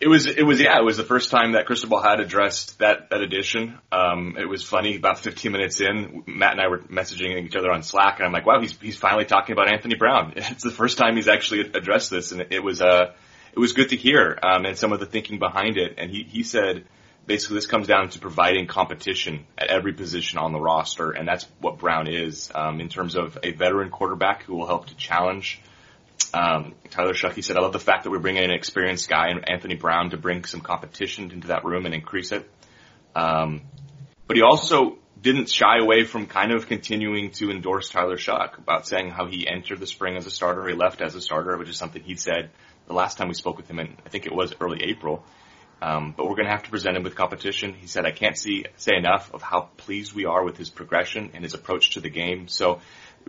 It 0.02 0.08
was, 0.08 0.26
it 0.26 0.42
was, 0.42 0.60
yeah, 0.60 0.76
it 0.80 0.84
was 0.84 0.96
the 0.96 1.04
first 1.04 1.30
time 1.30 1.52
that 1.52 1.66
Cristobal 1.66 2.02
had 2.02 2.18
addressed 2.18 2.80
that, 2.80 3.10
that 3.10 3.20
addition. 3.20 3.78
Um, 3.92 4.36
it 4.36 4.48
was 4.48 4.64
funny, 4.64 4.96
about 4.96 5.20
15 5.20 5.52
minutes 5.52 5.80
in, 5.80 6.24
Matt 6.26 6.50
and 6.50 6.60
I 6.60 6.66
were 6.66 6.78
messaging 6.78 7.40
each 7.46 7.54
other 7.54 7.70
on 7.70 7.84
Slack 7.84 8.18
and 8.18 8.26
I'm 8.26 8.32
like, 8.32 8.44
wow, 8.44 8.60
he's, 8.60 8.76
he's 8.80 8.96
finally 8.96 9.26
talking 9.26 9.52
about 9.52 9.72
Anthony 9.72 9.94
Brown. 9.94 10.32
It's 10.36 10.64
the 10.64 10.72
first 10.72 10.98
time 10.98 11.14
he's 11.14 11.28
actually 11.28 11.60
addressed 11.60 12.10
this 12.10 12.32
and 12.32 12.48
it 12.50 12.64
was, 12.64 12.82
uh, 12.82 13.12
it 13.52 13.58
was 13.60 13.74
good 13.74 13.90
to 13.90 13.96
hear, 13.96 14.36
um, 14.42 14.64
and 14.64 14.76
some 14.76 14.92
of 14.92 14.98
the 14.98 15.06
thinking 15.06 15.38
behind 15.38 15.76
it. 15.76 15.94
And 15.98 16.10
he, 16.10 16.24
he 16.24 16.42
said, 16.42 16.84
basically 17.26 17.54
this 17.54 17.66
comes 17.66 17.86
down 17.86 18.08
to 18.08 18.18
providing 18.18 18.66
competition 18.66 19.46
at 19.56 19.68
every 19.68 19.92
position 19.92 20.36
on 20.36 20.52
the 20.52 20.58
roster, 20.58 21.12
and 21.12 21.28
that's 21.28 21.46
what 21.60 21.78
Brown 21.78 22.08
is, 22.08 22.50
um, 22.52 22.80
in 22.80 22.88
terms 22.88 23.14
of 23.14 23.38
a 23.44 23.52
veteran 23.52 23.90
quarterback 23.90 24.42
who 24.42 24.56
will 24.56 24.66
help 24.66 24.86
to 24.86 24.96
challenge 24.96 25.62
um, 26.34 26.74
Tyler 26.90 27.12
Shough 27.12 27.42
said, 27.42 27.56
I 27.56 27.60
love 27.60 27.72
the 27.72 27.78
fact 27.80 28.04
that 28.04 28.10
we're 28.10 28.18
bringing 28.18 28.44
in 28.44 28.50
an 28.50 28.56
experienced 28.56 29.08
guy 29.08 29.28
and 29.28 29.48
Anthony 29.50 29.74
Brown 29.74 30.10
to 30.10 30.16
bring 30.16 30.44
some 30.44 30.60
competition 30.60 31.30
into 31.30 31.48
that 31.48 31.64
room 31.64 31.84
and 31.84 31.94
increase 31.94 32.32
it. 32.32 32.48
Um, 33.14 33.62
but 34.26 34.36
he 34.36 34.42
also 34.42 34.98
didn't 35.20 35.48
shy 35.48 35.78
away 35.78 36.04
from 36.04 36.26
kind 36.26 36.52
of 36.52 36.66
continuing 36.66 37.30
to 37.30 37.50
endorse 37.50 37.90
Tyler 37.90 38.16
Shough 38.16 38.58
about 38.58 38.88
saying 38.88 39.10
how 39.10 39.26
he 39.26 39.46
entered 39.46 39.78
the 39.78 39.86
spring 39.86 40.16
as 40.16 40.26
a 40.26 40.30
starter, 40.30 40.66
he 40.66 40.74
left 40.74 41.00
as 41.00 41.14
a 41.14 41.20
starter, 41.20 41.56
which 41.56 41.68
is 41.68 41.76
something 41.76 42.02
he'd 42.02 42.18
said 42.18 42.50
the 42.86 42.94
last 42.94 43.18
time 43.18 43.28
we 43.28 43.34
spoke 43.34 43.56
with 43.56 43.70
him 43.70 43.78
and 43.78 43.96
I 44.04 44.08
think 44.08 44.26
it 44.26 44.34
was 44.34 44.54
early 44.60 44.82
April. 44.82 45.24
Um, 45.80 46.14
but 46.16 46.26
we're 46.26 46.36
going 46.36 46.46
to 46.46 46.52
have 46.52 46.62
to 46.62 46.70
present 46.70 46.96
him 46.96 47.02
with 47.02 47.16
competition. 47.16 47.74
He 47.74 47.88
said, 47.88 48.06
I 48.06 48.12
can't 48.12 48.38
see, 48.38 48.66
say 48.76 48.96
enough 48.96 49.34
of 49.34 49.42
how 49.42 49.68
pleased 49.76 50.14
we 50.14 50.26
are 50.26 50.44
with 50.44 50.56
his 50.56 50.70
progression 50.70 51.30
and 51.34 51.42
his 51.42 51.54
approach 51.54 51.90
to 51.94 52.00
the 52.00 52.08
game. 52.08 52.46
So 52.46 52.80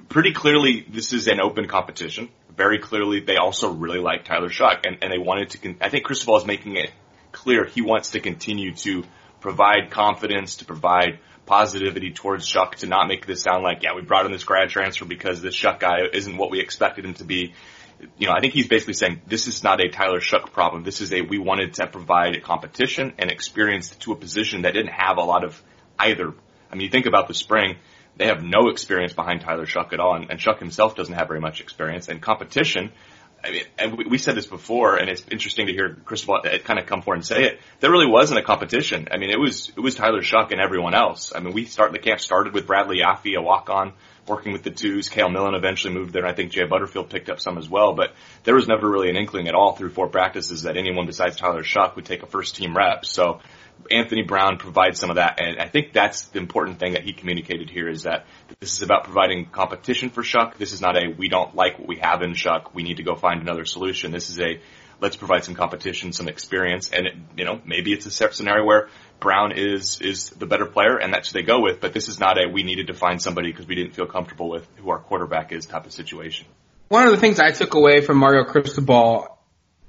pretty 0.09 0.33
clearly 0.33 0.85
this 0.89 1.13
is 1.13 1.27
an 1.27 1.39
open 1.39 1.67
competition 1.67 2.29
very 2.55 2.79
clearly 2.79 3.19
they 3.19 3.37
also 3.37 3.71
really 3.71 3.99
like 3.99 4.25
Tyler 4.25 4.49
Shough 4.49 4.85
and, 4.85 4.97
and 5.01 5.11
they 5.11 5.17
wanted 5.17 5.51
to, 5.51 5.57
con- 5.57 5.77
I 5.81 5.89
think 5.89 6.05
Cristobal 6.05 6.37
is 6.37 6.45
making 6.45 6.75
it 6.75 6.91
clear 7.31 7.65
he 7.65 7.81
wants 7.81 8.11
to 8.11 8.19
continue 8.19 8.73
to 8.75 9.03
provide 9.41 9.89
confidence, 9.89 10.57
to 10.57 10.65
provide 10.65 11.19
positivity 11.45 12.11
towards 12.11 12.47
Shough, 12.47 12.75
to 12.75 12.87
not 12.87 13.07
make 13.07 13.25
this 13.25 13.41
sound 13.41 13.63
like, 13.63 13.83
yeah, 13.83 13.95
we 13.95 14.01
brought 14.01 14.25
in 14.25 14.31
this 14.31 14.43
grad 14.43 14.69
transfer 14.69 15.05
because 15.05 15.41
this 15.41 15.55
Shough 15.55 15.79
guy 15.79 15.99
isn't 16.11 16.37
what 16.37 16.51
we 16.51 16.59
expected 16.59 17.05
him 17.05 17.13
to 17.15 17.23
be. 17.23 17.53
You 18.17 18.27
know, 18.27 18.33
I 18.33 18.39
think 18.39 18.53
he's 18.53 18.67
basically 18.67 18.95
saying 18.95 19.21
this 19.27 19.47
is 19.47 19.63
not 19.63 19.81
a 19.81 19.89
Tyler 19.89 20.19
Shough 20.19 20.51
problem. 20.51 20.83
This 20.83 21.01
is 21.01 21.11
a, 21.13 21.21
we 21.21 21.37
wanted 21.37 21.73
to 21.75 21.87
provide 21.87 22.35
a 22.35 22.41
competition 22.41 23.13
and 23.17 23.31
experience 23.31 23.95
to 23.97 24.11
a 24.11 24.15
position 24.15 24.63
that 24.63 24.73
didn't 24.73 24.91
have 24.91 25.17
a 25.17 25.23
lot 25.23 25.43
of 25.43 25.61
either. 25.97 26.33
I 26.71 26.75
mean, 26.75 26.85
you 26.85 26.89
think 26.89 27.05
about 27.05 27.27
the 27.27 27.33
spring, 27.33 27.77
they 28.17 28.27
have 28.27 28.43
no 28.43 28.69
experience 28.69 29.13
behind 29.13 29.41
Tyler 29.41 29.65
Shough 29.65 29.91
at 29.91 29.99
all, 29.99 30.15
and, 30.15 30.29
and 30.29 30.39
Shough 30.39 30.59
himself 30.59 30.95
doesn't 30.95 31.13
have 31.13 31.27
very 31.27 31.39
much 31.39 31.61
experience. 31.61 32.09
And 32.09 32.21
competition, 32.21 32.91
I 33.43 33.51
mean, 33.51 33.63
and 33.77 33.97
we, 33.97 34.05
we 34.05 34.17
said 34.17 34.35
this 34.35 34.45
before, 34.45 34.95
and 34.95 35.09
it's 35.09 35.23
interesting 35.29 35.67
to 35.67 35.73
hear 35.73 35.97
Cristobal 36.05 36.41
uh, 36.45 36.57
kind 36.59 36.79
of 36.79 36.85
come 36.85 37.01
forward 37.01 37.17
and 37.17 37.25
say 37.25 37.43
it. 37.43 37.59
There 37.81 37.91
really 37.91 38.07
wasn't 38.07 38.39
a 38.39 38.43
competition. 38.43 39.09
I 39.11 39.17
mean, 39.17 39.31
it 39.31 39.39
was 39.39 39.69
it 39.69 39.79
was 39.79 39.95
Tyler 39.95 40.21
Shough 40.21 40.51
and 40.51 40.61
everyone 40.61 40.93
else. 40.93 41.33
I 41.35 41.39
mean, 41.39 41.53
we 41.53 41.65
start 41.65 41.91
the 41.91 41.99
camp 41.99 42.21
started 42.21 42.53
with 42.53 42.67
Bradley 42.67 42.99
Yaffe, 42.99 43.35
a 43.37 43.41
walk 43.41 43.69
on, 43.69 43.93
working 44.27 44.53
with 44.53 44.63
the 44.63 44.71
twos. 44.71 45.09
Cale 45.09 45.29
Millen 45.29 45.55
eventually 45.55 45.93
moved 45.93 46.13
there. 46.13 46.23
And 46.23 46.31
I 46.31 46.35
think 46.35 46.51
Jay 46.51 46.65
Butterfield 46.65 47.09
picked 47.09 47.29
up 47.29 47.41
some 47.41 47.57
as 47.57 47.67
well. 47.67 47.93
But 47.93 48.13
there 48.43 48.55
was 48.55 48.67
never 48.67 48.89
really 48.89 49.09
an 49.09 49.17
inkling 49.17 49.49
at 49.49 49.55
all 49.55 49.75
through 49.75 49.89
four 49.89 50.07
practices 50.07 50.63
that 50.63 50.77
anyone 50.77 51.05
besides 51.05 51.35
Tyler 51.35 51.63
Shough 51.63 51.95
would 51.95 52.05
take 52.05 52.23
a 52.23 52.27
first 52.27 52.55
team 52.55 52.77
rep. 52.77 53.05
So 53.05 53.41
Anthony 53.91 54.23
Brown 54.23 54.57
provides 54.57 54.99
some 54.99 55.09
of 55.09 55.17
that, 55.17 55.39
and 55.41 55.59
I 55.59 55.67
think 55.67 55.93
that's 55.93 56.23
the 56.27 56.39
important 56.39 56.79
thing 56.79 56.93
that 56.93 57.03
he 57.03 57.13
communicated 57.13 57.69
here 57.69 57.89
is 57.89 58.03
that 58.03 58.25
this 58.59 58.73
is 58.73 58.81
about 58.81 59.03
providing 59.03 59.45
competition 59.45 60.09
for 60.09 60.23
Shough. 60.23 60.55
This 60.57 60.71
is 60.73 60.81
not 60.81 60.95
a 60.95 61.09
we 61.09 61.29
don't 61.29 61.55
like 61.55 61.79
what 61.79 61.87
we 61.87 61.97
have 61.97 62.21
in 62.21 62.33
Shough. 62.33 62.73
We 62.73 62.83
need 62.83 62.97
to 62.97 63.03
go 63.03 63.15
find 63.15 63.41
another 63.41 63.65
solution. 63.65 64.11
This 64.11 64.29
is 64.29 64.39
a 64.39 64.59
let's 65.01 65.15
provide 65.15 65.43
some 65.43 65.53
competition, 65.53 66.13
some 66.13 66.27
experience, 66.27 66.89
and 66.91 67.07
it, 67.07 67.13
you 67.37 67.45
know 67.45 67.61
maybe 67.65 67.93
it's 67.93 68.05
a 68.05 68.11
separate 68.11 68.35
scenario 68.35 68.65
where 68.65 68.89
Brown 69.19 69.51
is 69.51 69.99
is 70.01 70.29
the 70.29 70.45
better 70.45 70.65
player, 70.65 70.97
and 70.97 71.13
that's 71.13 71.31
who 71.31 71.39
they 71.39 71.45
go 71.45 71.59
with. 71.59 71.81
But 71.81 71.93
this 71.93 72.07
is 72.07 72.19
not 72.19 72.37
a 72.37 72.49
we 72.49 72.63
needed 72.63 72.87
to 72.87 72.93
find 72.93 73.21
somebody 73.21 73.51
because 73.51 73.67
we 73.67 73.75
didn't 73.75 73.93
feel 73.95 74.07
comfortable 74.07 74.49
with 74.49 74.67
who 74.77 74.89
our 74.89 74.99
quarterback 74.99 75.51
is 75.51 75.65
type 75.65 75.85
of 75.85 75.91
situation. 75.91 76.47
One 76.89 77.05
of 77.05 77.11
the 77.11 77.19
things 77.19 77.39
I 77.39 77.51
took 77.51 77.73
away 77.73 78.01
from 78.01 78.17
Mario 78.17 78.43
Cristobal 78.43 79.37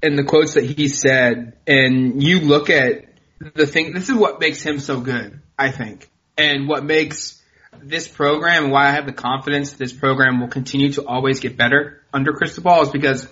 and 0.03 0.19
the 0.19 0.25
quotes 0.25 0.55
that 0.55 0.65
he 0.65 0.89
said, 0.89 1.57
and 1.67 2.23
you 2.23 2.41
look 2.41 2.71
at 2.71 3.14
the 3.39 3.67
thing, 3.67 3.93
this 3.93 4.09
is 4.09 4.15
what 4.15 4.41
makes 4.41 4.63
him 4.63 4.79
so 4.79 5.01
good, 5.01 5.41
I 5.59 5.71
think, 5.71 6.09
and 6.37 6.69
what 6.69 6.85
makes 6.85 7.43
this 7.83 8.09
program 8.09 8.65
and 8.65 8.73
why 8.73 8.89
I 8.89 8.93
have 8.93 9.07
the 9.07 9.13
confidence 9.13 9.73
this 9.73 9.93
program 9.93 10.41
will 10.41 10.49
continue 10.49 10.93
to 10.93 11.07
always 11.07 11.41
get 11.41 11.57
better 11.57 12.03
under 12.13 12.33
Cristobal 12.33 12.83
is 12.83 12.91
because 12.91 13.29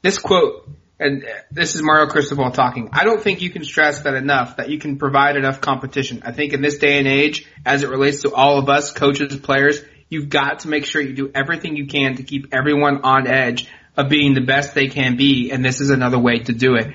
this 0.00 0.18
quote, 0.18 0.68
and 0.98 1.24
this 1.50 1.74
is 1.74 1.82
Mario 1.82 2.06
Cristobal 2.06 2.50
talking, 2.50 2.90
I 2.92 3.04
don't 3.04 3.22
think 3.22 3.42
you 3.42 3.50
can 3.50 3.64
stress 3.64 4.02
that 4.02 4.14
enough, 4.14 4.56
that 4.56 4.70
you 4.70 4.78
can 4.78 4.98
provide 4.98 5.36
enough 5.36 5.60
competition. 5.60 6.22
I 6.24 6.32
think 6.32 6.52
in 6.52 6.62
this 6.62 6.78
day 6.78 6.98
and 6.98 7.06
age, 7.06 7.46
as 7.64 7.82
it 7.82 7.88
relates 7.88 8.22
to 8.22 8.32
all 8.32 8.58
of 8.58 8.68
us, 8.68 8.92
coaches, 8.92 9.36
players, 9.36 9.82
you've 10.08 10.28
got 10.28 10.60
to 10.60 10.68
make 10.68 10.84
sure 10.84 11.00
you 11.00 11.14
do 11.14 11.30
everything 11.34 11.76
you 11.76 11.86
can 11.86 12.16
to 12.16 12.22
keep 12.22 12.52
everyone 12.52 13.02
on 13.02 13.26
edge 13.26 13.68
of 13.96 14.08
being 14.08 14.34
the 14.34 14.40
best 14.40 14.74
they 14.74 14.88
can 14.88 15.16
be, 15.16 15.50
and 15.50 15.64
this 15.64 15.80
is 15.80 15.90
another 15.90 16.18
way 16.18 16.38
to 16.38 16.52
do 16.52 16.74
it. 16.76 16.94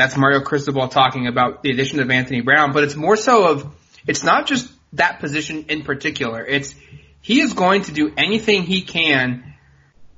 That's 0.00 0.16
Mario 0.16 0.40
Cristobal 0.40 0.88
talking 0.88 1.26
about 1.26 1.62
the 1.62 1.70
addition 1.72 2.00
of 2.00 2.10
Anthony 2.10 2.40
Brown, 2.40 2.72
but 2.72 2.84
it's 2.84 2.96
more 2.96 3.16
so 3.16 3.46
of, 3.50 3.74
it's 4.06 4.24
not 4.24 4.46
just 4.46 4.72
that 4.94 5.20
position 5.20 5.66
in 5.68 5.82
particular. 5.82 6.42
It's, 6.42 6.74
he 7.20 7.42
is 7.42 7.52
going 7.52 7.82
to 7.82 7.92
do 7.92 8.10
anything 8.16 8.62
he 8.62 8.80
can 8.80 9.52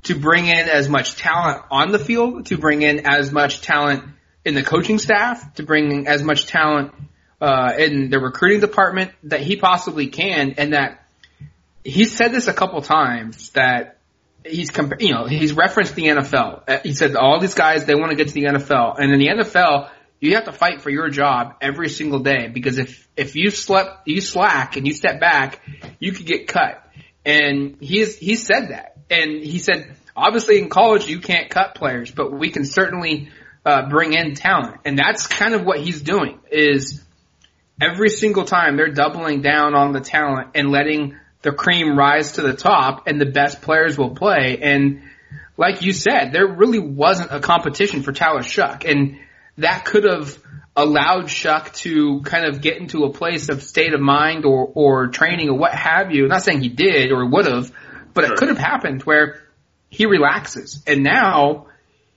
to 0.04 0.14
bring 0.14 0.46
in 0.46 0.68
as 0.68 0.88
much 0.88 1.16
talent 1.16 1.64
on 1.68 1.90
the 1.90 1.98
field, 1.98 2.46
to 2.46 2.58
bring 2.58 2.82
in 2.82 3.08
as 3.08 3.32
much 3.32 3.60
talent 3.60 4.04
in 4.44 4.54
the 4.54 4.62
coaching 4.62 5.00
staff, 5.00 5.52
to 5.54 5.64
bring 5.64 5.90
in 5.90 6.06
as 6.06 6.22
much 6.22 6.46
talent 6.46 6.94
uh, 7.40 7.72
in 7.76 8.08
the 8.08 8.20
recruiting 8.20 8.60
department 8.60 9.10
that 9.24 9.40
he 9.40 9.56
possibly 9.56 10.06
can, 10.06 10.54
and 10.58 10.74
that 10.74 11.04
he 11.82 12.04
said 12.04 12.30
this 12.30 12.46
a 12.46 12.54
couple 12.54 12.80
times 12.82 13.50
that 13.50 13.98
he's 14.44 14.70
compa- 14.70 15.00
you 15.00 15.12
know 15.12 15.26
he's 15.26 15.52
referenced 15.52 15.94
the 15.94 16.04
NFL. 16.04 16.62
Uh, 16.68 16.78
he 16.82 16.94
said 16.94 17.16
all 17.16 17.40
these 17.40 17.54
guys 17.54 17.84
they 17.84 17.94
want 17.94 18.10
to 18.10 18.16
get 18.16 18.28
to 18.28 18.34
the 18.34 18.44
NFL, 18.44 18.98
and 18.98 19.12
in 19.12 19.18
the 19.18 19.28
NFL 19.28 19.90
you 20.22 20.36
have 20.36 20.44
to 20.44 20.52
fight 20.52 20.80
for 20.80 20.88
your 20.88 21.08
job 21.08 21.56
every 21.60 21.88
single 21.88 22.20
day 22.20 22.46
because 22.46 22.78
if 22.78 23.08
if 23.16 23.34
you 23.34 23.50
slept 23.50 24.06
you 24.06 24.20
slack 24.20 24.76
and 24.76 24.86
you 24.86 24.92
step 24.92 25.18
back, 25.18 25.60
you 25.98 26.12
could 26.12 26.26
get 26.26 26.46
cut. 26.46 26.80
And 27.24 27.76
he's 27.80 28.16
he 28.16 28.36
said 28.36 28.68
that, 28.68 28.96
and 29.10 29.42
he 29.42 29.58
said 29.58 29.96
obviously 30.16 30.60
in 30.60 30.68
college 30.68 31.08
you 31.08 31.18
can't 31.18 31.50
cut 31.50 31.74
players, 31.74 32.12
but 32.12 32.32
we 32.32 32.50
can 32.50 32.64
certainly 32.64 33.30
uh, 33.66 33.88
bring 33.88 34.12
in 34.12 34.34
talent, 34.34 34.80
and 34.84 34.96
that's 34.96 35.26
kind 35.26 35.54
of 35.54 35.64
what 35.64 35.80
he's 35.80 36.02
doing. 36.02 36.38
Is 36.52 37.02
every 37.80 38.08
single 38.08 38.44
time 38.44 38.76
they're 38.76 38.92
doubling 38.92 39.42
down 39.42 39.74
on 39.74 39.92
the 39.92 40.00
talent 40.00 40.50
and 40.54 40.70
letting 40.70 41.16
the 41.42 41.52
cream 41.52 41.96
rise 41.96 42.32
to 42.32 42.42
the 42.42 42.54
top 42.54 43.06
and 43.06 43.20
the 43.20 43.26
best 43.26 43.62
players 43.62 43.98
will 43.98 44.14
play. 44.14 44.58
And 44.62 45.02
like 45.56 45.82
you 45.82 45.92
said, 45.92 46.32
there 46.32 46.46
really 46.46 46.78
wasn't 46.78 47.32
a 47.32 47.40
competition 47.40 48.02
for 48.02 48.12
Tyler 48.12 48.40
Shough. 48.40 48.84
And 48.88 49.18
that 49.58 49.84
could 49.84 50.04
have 50.04 50.38
allowed 50.74 51.26
Shough 51.26 51.72
to 51.74 52.22
kind 52.22 52.46
of 52.46 52.60
get 52.60 52.78
into 52.78 53.04
a 53.04 53.12
place 53.12 53.48
of 53.48 53.62
state 53.62 53.92
of 53.92 54.00
mind 54.00 54.44
or, 54.44 54.70
or 54.74 55.08
training 55.08 55.50
or 55.50 55.58
what 55.58 55.74
have 55.74 56.12
you. 56.12 56.24
I'm 56.24 56.30
not 56.30 56.42
saying 56.42 56.62
he 56.62 56.68
did 56.68 57.12
or 57.12 57.28
would 57.28 57.46
have, 57.46 57.72
but 58.14 58.24
sure. 58.24 58.32
it 58.32 58.38
could 58.38 58.48
have 58.48 58.58
happened 58.58 59.02
where 59.02 59.42
he 59.90 60.06
relaxes. 60.06 60.82
And 60.86 61.02
now 61.02 61.66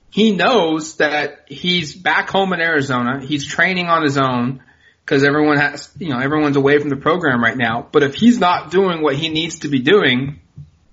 he 0.09 0.31
knows 0.31 0.95
that 0.97 1.45
he's 1.47 1.93
back 1.93 2.29
home 2.29 2.53
in 2.53 2.61
Arizona. 2.61 3.25
He's 3.25 3.45
training 3.45 3.87
on 3.87 4.03
his 4.03 4.17
own 4.17 4.63
because 5.05 5.23
everyone 5.23 5.57
has, 5.57 5.89
you 5.99 6.09
know, 6.09 6.19
everyone's 6.19 6.57
away 6.57 6.79
from 6.79 6.89
the 6.89 6.95
program 6.95 7.43
right 7.43 7.55
now. 7.55 7.87
But 7.91 8.01
if 8.01 8.15
he's 8.15 8.39
not 8.39 8.71
doing 8.71 9.03
what 9.03 9.15
he 9.15 9.29
needs 9.29 9.59
to 9.59 9.67
be 9.67 9.79
doing, 9.79 10.39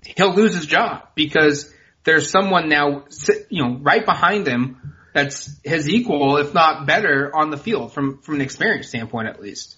he'll 0.05 0.35
lose 0.35 0.55
his 0.55 0.67
job 0.67 1.09
because 1.15 1.73
there's 2.05 2.31
someone 2.31 2.69
now, 2.69 3.05
you 3.49 3.65
know, 3.65 3.79
right 3.79 4.05
behind 4.05 4.47
him 4.47 4.95
that's 5.15 5.59
his 5.65 5.89
equal, 5.89 6.37
if 6.37 6.53
not 6.53 6.87
better, 6.87 7.35
on 7.35 7.51
the 7.51 7.57
field 7.57 7.95
from 7.95 8.19
from 8.19 8.37
an 8.37 8.41
experience 8.43 8.89
standpoint, 8.89 9.29
at 9.29 9.41
least. 9.41 9.77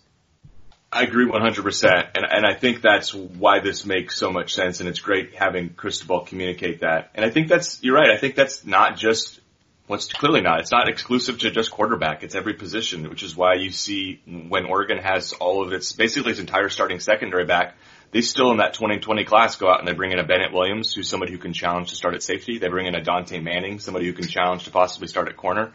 I 0.93 1.03
agree 1.03 1.27
100%. 1.27 2.11
And, 2.15 2.25
and 2.31 2.47
I 2.47 2.55
think 2.55 2.81
that's 2.81 3.13
why 3.13 3.59
this 3.59 3.85
makes 3.85 4.17
so 4.17 4.31
much 4.31 4.55
sense. 4.55 4.79
And 4.79 4.89
it's 4.89 5.01
great 5.01 5.35
having 5.35 5.71
Cristobal 5.71 6.21
communicate 6.21 6.81
that. 6.83 7.11
And 7.17 7.25
I 7.25 7.31
think 7.31 7.49
that's, 7.49 7.83
you're 7.83 7.97
right. 7.97 8.11
I 8.11 8.17
think 8.17 8.37
that's 8.37 8.65
not 8.65 8.97
just 8.97 9.41
well, 9.87 9.97
it's 9.97 10.11
clearly 10.11 10.41
not. 10.41 10.61
It's 10.61 10.73
not 10.73 10.89
exclusive 10.89 11.41
to 11.41 11.51
just 11.51 11.71
quarterback. 11.71 12.23
It's 12.23 12.35
every 12.35 12.55
position, 12.55 13.09
which 13.11 13.23
is 13.23 13.37
why 13.37 13.55
you 13.55 13.71
see 13.71 14.23
when 14.25 14.65
Oregon 14.65 14.97
has 14.97 15.33
all 15.35 15.63
of 15.63 15.73
its, 15.73 15.93
basically 15.93 16.31
its 16.31 16.41
entire 16.41 16.71
starting 16.71 17.01
secondary 17.01 17.45
back, 17.45 17.77
they 18.11 18.23
still 18.23 18.51
in 18.51 18.59
that 18.59 18.73
2020 18.75 19.25
class 19.25 19.57
go 19.57 19.69
out 19.69 19.81
and 19.81 19.89
they 19.89 19.93
bring 19.93 20.13
in 20.13 20.19
a 20.19 20.25
Bennett 20.25 20.53
Williams, 20.53 20.95
who's 20.95 21.09
somebody 21.09 21.33
who 21.33 21.39
can 21.39 21.53
challenge 21.53 21.91
to 21.91 21.97
start 21.97 22.15
at 22.15 22.23
safety. 22.23 22.59
They 22.59 22.69
bring 22.69 22.87
in 22.87 22.95
a 22.95 23.03
Dante 23.03 23.41
Manning, 23.41 23.79
somebody 23.79 24.07
who 24.07 24.15
can 24.15 24.27
challenge 24.27 24.65
to 24.65 24.71
possibly 24.71 25.09
start 25.09 25.29
at 25.29 25.37
corner. 25.37 25.73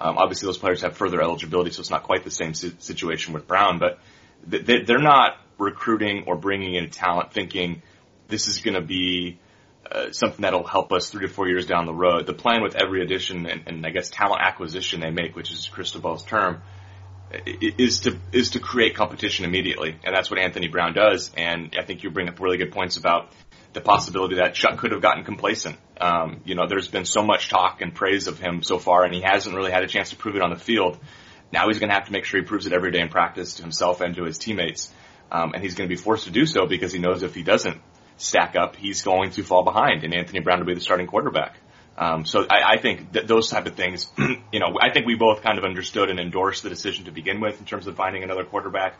Um, 0.00 0.16
obviously 0.16 0.46
those 0.46 0.56
players 0.56 0.80
have 0.80 0.96
further 0.96 1.20
eligibility, 1.20 1.70
so 1.70 1.80
it's 1.80 1.90
not 1.90 2.04
quite 2.04 2.24
the 2.24 2.30
same 2.30 2.54
situation 2.54 3.34
with 3.34 3.46
Brown, 3.46 3.78
but 3.78 3.98
they're 4.46 4.98
not 4.98 5.36
recruiting 5.58 6.24
or 6.26 6.36
bringing 6.36 6.76
in 6.76 6.88
talent 6.88 7.34
thinking 7.34 7.82
this 8.28 8.48
is 8.48 8.60
going 8.60 8.74
to 8.74 8.80
be 8.80 9.38
uh, 9.90 10.12
something 10.12 10.42
that'll 10.42 10.66
help 10.66 10.92
us 10.92 11.10
three 11.10 11.26
to 11.26 11.32
four 11.32 11.48
years 11.48 11.66
down 11.66 11.86
the 11.86 11.94
road. 11.94 12.26
The 12.26 12.34
plan 12.34 12.62
with 12.62 12.76
every 12.76 13.02
addition 13.02 13.46
and, 13.46 13.62
and 13.66 13.86
I 13.86 13.90
guess 13.90 14.10
talent 14.10 14.40
acquisition 14.42 15.00
they 15.00 15.10
make, 15.10 15.34
which 15.34 15.50
is 15.50 15.68
Cristobal's 15.68 16.24
term, 16.24 16.62
is 17.32 18.00
to 18.00 18.18
is 18.32 18.50
to 18.50 18.60
create 18.60 18.94
competition 18.94 19.44
immediately, 19.44 19.96
and 20.04 20.14
that's 20.14 20.30
what 20.30 20.40
Anthony 20.40 20.68
Brown 20.68 20.94
does. 20.94 21.30
And 21.36 21.76
I 21.78 21.84
think 21.84 22.02
you 22.02 22.10
bring 22.10 22.28
up 22.28 22.40
really 22.40 22.56
good 22.56 22.72
points 22.72 22.96
about 22.96 23.32
the 23.72 23.80
possibility 23.80 24.36
that 24.36 24.54
Shough 24.54 24.76
could 24.78 24.92
have 24.92 25.00
gotten 25.00 25.24
complacent. 25.24 25.76
Um, 26.00 26.40
you 26.44 26.54
know, 26.54 26.66
there's 26.68 26.88
been 26.88 27.04
so 27.04 27.22
much 27.22 27.48
talk 27.48 27.82
and 27.82 27.94
praise 27.94 28.26
of 28.26 28.40
him 28.40 28.62
so 28.62 28.78
far, 28.78 29.04
and 29.04 29.14
he 29.14 29.20
hasn't 29.20 29.54
really 29.54 29.70
had 29.70 29.84
a 29.84 29.86
chance 29.86 30.10
to 30.10 30.16
prove 30.16 30.34
it 30.34 30.42
on 30.42 30.50
the 30.50 30.58
field. 30.58 30.98
Now 31.52 31.68
he's 31.68 31.78
going 31.78 31.90
to 31.90 31.94
have 31.94 32.06
to 32.06 32.12
make 32.12 32.24
sure 32.24 32.40
he 32.40 32.46
proves 32.46 32.66
it 32.66 32.72
every 32.72 32.90
day 32.90 33.00
in 33.00 33.08
practice 33.08 33.54
to 33.54 33.62
himself 33.62 34.00
and 34.00 34.14
to 34.16 34.24
his 34.24 34.38
teammates. 34.38 34.92
Um, 35.32 35.52
and 35.54 35.62
he's 35.62 35.74
going 35.74 35.88
to 35.88 35.94
be 35.94 36.00
forced 36.00 36.24
to 36.24 36.30
do 36.30 36.46
so 36.46 36.66
because 36.66 36.92
he 36.92 36.98
knows 36.98 37.22
if 37.22 37.34
he 37.34 37.44
doesn't, 37.44 37.80
stack 38.20 38.56
up, 38.56 38.76
he's 38.76 39.02
going 39.02 39.30
to 39.32 39.42
fall 39.42 39.64
behind, 39.64 40.04
and 40.04 40.14
Anthony 40.14 40.40
Brown 40.40 40.60
will 40.60 40.66
be 40.66 40.74
the 40.74 40.80
starting 40.80 41.06
quarterback. 41.06 41.56
Um, 41.96 42.24
so 42.24 42.46
I, 42.48 42.74
I 42.74 42.78
think 42.78 43.12
that 43.12 43.26
those 43.26 43.50
type 43.50 43.66
of 43.66 43.74
things, 43.74 44.08
you 44.52 44.60
know, 44.60 44.78
I 44.80 44.90
think 44.90 45.06
we 45.06 45.16
both 45.16 45.42
kind 45.42 45.58
of 45.58 45.64
understood 45.64 46.08
and 46.08 46.18
endorsed 46.18 46.62
the 46.62 46.70
decision 46.70 47.04
to 47.06 47.10
begin 47.10 47.40
with 47.40 47.58
in 47.60 47.66
terms 47.66 47.86
of 47.86 47.96
finding 47.96 48.22
another 48.22 48.44
quarterback. 48.44 48.94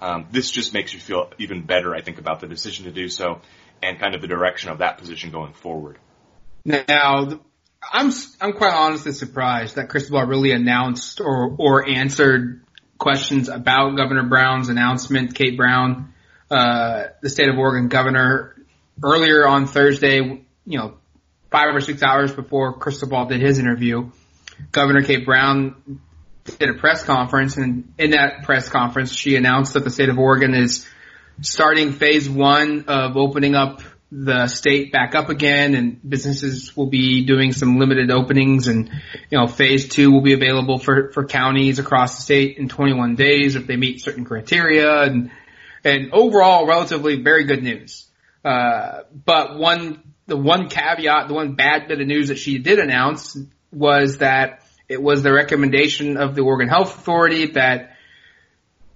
Um, 0.00 0.26
this 0.30 0.50
just 0.50 0.72
makes 0.72 0.92
you 0.92 1.00
feel 1.00 1.32
even 1.38 1.62
better, 1.62 1.94
I 1.94 2.00
think, 2.02 2.18
about 2.18 2.40
the 2.40 2.46
decision 2.46 2.84
to 2.84 2.92
do 2.92 3.08
so 3.08 3.40
and 3.82 3.98
kind 3.98 4.14
of 4.14 4.20
the 4.20 4.28
direction 4.28 4.70
of 4.70 4.78
that 4.78 4.98
position 4.98 5.30
going 5.30 5.52
forward. 5.52 5.98
Now, 6.64 7.40
I'm 7.92 8.12
I'm 8.40 8.52
quite 8.52 8.72
honestly 8.72 9.12
surprised 9.12 9.76
that 9.76 9.88
Cristobal 9.88 10.22
really 10.22 10.52
announced 10.52 11.20
or 11.20 11.54
or 11.58 11.88
answered 11.88 12.64
questions 12.98 13.48
about 13.48 13.96
Governor 13.96 14.24
Brown's 14.24 14.68
announcement. 14.68 15.34
Kate 15.34 15.56
Brown, 15.56 16.14
uh, 16.50 17.04
the 17.20 17.28
state 17.28 17.48
of 17.48 17.58
Oregon 17.58 17.88
governor, 17.88 18.53
earlier 19.02 19.46
on 19.46 19.66
Thursday, 19.66 20.18
you 20.18 20.78
know, 20.78 20.94
five 21.50 21.74
or 21.74 21.80
six 21.80 22.02
hours 22.02 22.32
before 22.32 22.78
Cristobal 22.78 23.26
did 23.26 23.40
his 23.40 23.58
interview, 23.58 24.10
Governor 24.72 25.02
Kate 25.02 25.24
Brown 25.24 26.00
did 26.44 26.68
a 26.68 26.74
press 26.74 27.02
conference 27.02 27.56
and 27.56 27.92
in 27.98 28.10
that 28.10 28.42
press 28.42 28.68
conference 28.68 29.14
she 29.14 29.36
announced 29.36 29.72
that 29.72 29.84
the 29.84 29.90
state 29.90 30.10
of 30.10 30.18
Oregon 30.18 30.54
is 30.54 30.86
starting 31.40 31.92
phase 31.92 32.28
one 32.28 32.84
of 32.86 33.16
opening 33.16 33.54
up 33.54 33.80
the 34.12 34.46
state 34.46 34.92
back 34.92 35.14
up 35.14 35.28
again 35.28 35.74
and 35.74 35.98
businesses 36.08 36.76
will 36.76 36.86
be 36.86 37.24
doing 37.24 37.52
some 37.52 37.78
limited 37.78 38.10
openings 38.10 38.68
and, 38.68 38.88
you 39.30 39.38
know, 39.38 39.46
phase 39.46 39.88
two 39.88 40.12
will 40.12 40.20
be 40.20 40.34
available 40.34 40.78
for, 40.78 41.10
for 41.12 41.24
counties 41.24 41.80
across 41.80 42.16
the 42.16 42.22
state 42.22 42.58
in 42.58 42.68
21 42.68 43.16
days 43.16 43.56
if 43.56 43.66
they 43.66 43.76
meet 43.76 44.00
certain 44.00 44.24
criteria 44.24 45.02
and, 45.02 45.32
and 45.82 46.12
overall 46.12 46.66
relatively 46.66 47.22
very 47.22 47.44
good 47.44 47.62
news. 47.62 48.03
Uh, 48.44 49.02
but 49.24 49.58
one, 49.58 50.02
the 50.26 50.36
one 50.36 50.68
caveat, 50.68 51.28
the 51.28 51.34
one 51.34 51.54
bad 51.54 51.88
bit 51.88 52.00
of 52.00 52.06
news 52.06 52.28
that 52.28 52.38
she 52.38 52.58
did 52.58 52.78
announce 52.78 53.36
was 53.72 54.18
that 54.18 54.62
it 54.88 55.02
was 55.02 55.22
the 55.22 55.32
recommendation 55.32 56.16
of 56.16 56.34
the 56.34 56.42
Oregon 56.42 56.68
Health 56.68 56.98
Authority 56.98 57.52
that 57.52 57.96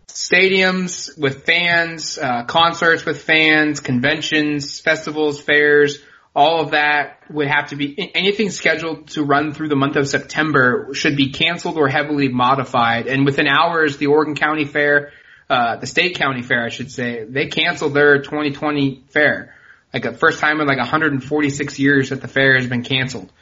stadiums 0.07 1.19
with 1.19 1.45
fans, 1.45 2.19
uh, 2.19 2.45
concerts 2.45 3.05
with 3.05 3.23
fans, 3.23 3.81
conventions, 3.81 4.81
festivals, 4.81 5.41
fairs, 5.41 5.99
all 6.35 6.61
of 6.61 6.71
that 6.71 7.23
would 7.31 7.49
have 7.49 7.71
to 7.71 7.77
be 7.77 8.13
anything 8.15 8.51
scheduled 8.51 9.09
to 9.09 9.25
run 9.25 9.53
through 9.53 9.69
the 9.69 9.77
month 9.77 9.97
of 9.97 10.07
September 10.07 10.91
should 10.93 11.17
be 11.17 11.31
canceled 11.33 11.77
or 11.77 11.89
heavily 11.89 12.29
modified. 12.29 13.07
And 13.07 13.25
within 13.25 13.49
hours, 13.49 13.97
the 13.97 14.07
Oregon 14.07 14.37
County 14.37 14.65
Fair, 14.65 15.11
uh, 15.51 15.77
the 15.77 15.87
State 15.87 16.17
County 16.17 16.43
Fair, 16.43 16.65
I 16.65 16.69
should 16.69 16.91
say, 16.91 17.25
they 17.25 17.47
canceled 17.47 17.95
their 17.95 18.23
2020 18.23 19.05
fair. 19.09 19.55
Like 19.93 20.05
a 20.05 20.13
first 20.13 20.41
time 20.41 20.61
in 20.61 20.67
like 20.67 20.79
146 20.79 21.79
years 21.79 22.11
that 22.11 22.21
the 22.21 22.29
fair 22.29 22.57
has 22.57 22.67
been 22.67 22.83
canceled. 22.83 23.33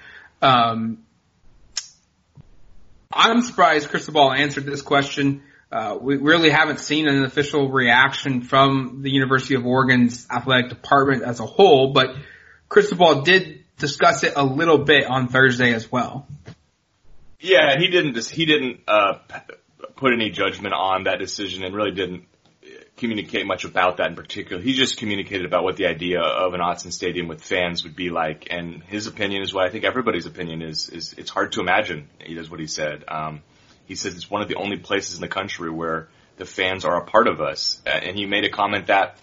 Um, 0.40 0.98
I'm 3.12 3.42
surprised 3.42 3.88
Cristobal 3.88 4.32
answered 4.32 4.64
this 4.64 4.82
question. 4.82 5.42
Uh, 5.72 5.98
we 6.00 6.16
really 6.16 6.50
haven't 6.50 6.78
seen 6.78 7.08
an 7.08 7.24
official 7.24 7.70
reaction 7.70 8.42
from 8.42 9.02
the 9.02 9.10
University 9.10 9.56
of 9.56 9.66
Oregon's 9.66 10.26
athletic 10.30 10.68
department 10.68 11.24
as 11.24 11.40
a 11.40 11.46
whole, 11.46 11.92
but 11.92 12.14
Cristobal 12.68 13.22
did 13.22 13.64
discuss 13.78 14.22
it 14.22 14.34
a 14.36 14.44
little 14.44 14.78
bit 14.78 15.06
on 15.06 15.28
Thursday 15.28 15.74
as 15.74 15.90
well. 15.90 16.28
Yeah, 17.40 17.72
and 17.72 17.82
he 17.82 17.88
didn't 17.88 18.24
he 18.28 18.44
didn't 18.44 18.80
uh, 18.86 19.18
put 19.96 20.12
any 20.12 20.30
judgment 20.30 20.74
on 20.74 21.04
that 21.04 21.18
decision, 21.18 21.64
and 21.64 21.74
really 21.74 21.92
didn't 21.92 22.26
communicate 22.96 23.46
much 23.46 23.64
about 23.64 23.98
that 23.98 24.08
in 24.08 24.16
particular. 24.16 24.62
He 24.62 24.72
just 24.72 24.96
communicated 24.98 25.44
about 25.44 25.64
what 25.64 25.76
the 25.76 25.86
idea 25.86 26.20
of 26.20 26.54
an 26.54 26.60
Autzen 26.60 26.92
Stadium 26.92 27.28
with 27.28 27.42
fans 27.42 27.84
would 27.84 27.94
be 27.94 28.10
like, 28.10 28.48
and 28.50 28.82
his 28.84 29.06
opinion 29.06 29.42
is 29.42 29.52
what 29.52 29.66
I 29.66 29.70
think 29.70 29.84
everybody's 29.84 30.26
opinion 30.26 30.62
is. 30.62 30.88
Is 30.88 31.14
it's 31.16 31.30
hard 31.30 31.52
to 31.52 31.60
imagine. 31.60 32.08
He 32.24 32.34
does 32.34 32.50
what 32.50 32.60
he 32.60 32.66
said. 32.66 33.04
Um, 33.08 33.42
he 33.86 33.94
says 33.94 34.14
it's 34.14 34.30
one 34.30 34.42
of 34.42 34.48
the 34.48 34.56
only 34.56 34.78
places 34.78 35.16
in 35.16 35.20
the 35.20 35.28
country 35.28 35.70
where 35.70 36.08
the 36.38 36.44
fans 36.44 36.84
are 36.84 37.00
a 37.00 37.04
part 37.04 37.28
of 37.28 37.40
us, 37.40 37.80
and 37.86 38.16
he 38.16 38.26
made 38.26 38.44
a 38.44 38.50
comment 38.50 38.88
that 38.88 39.18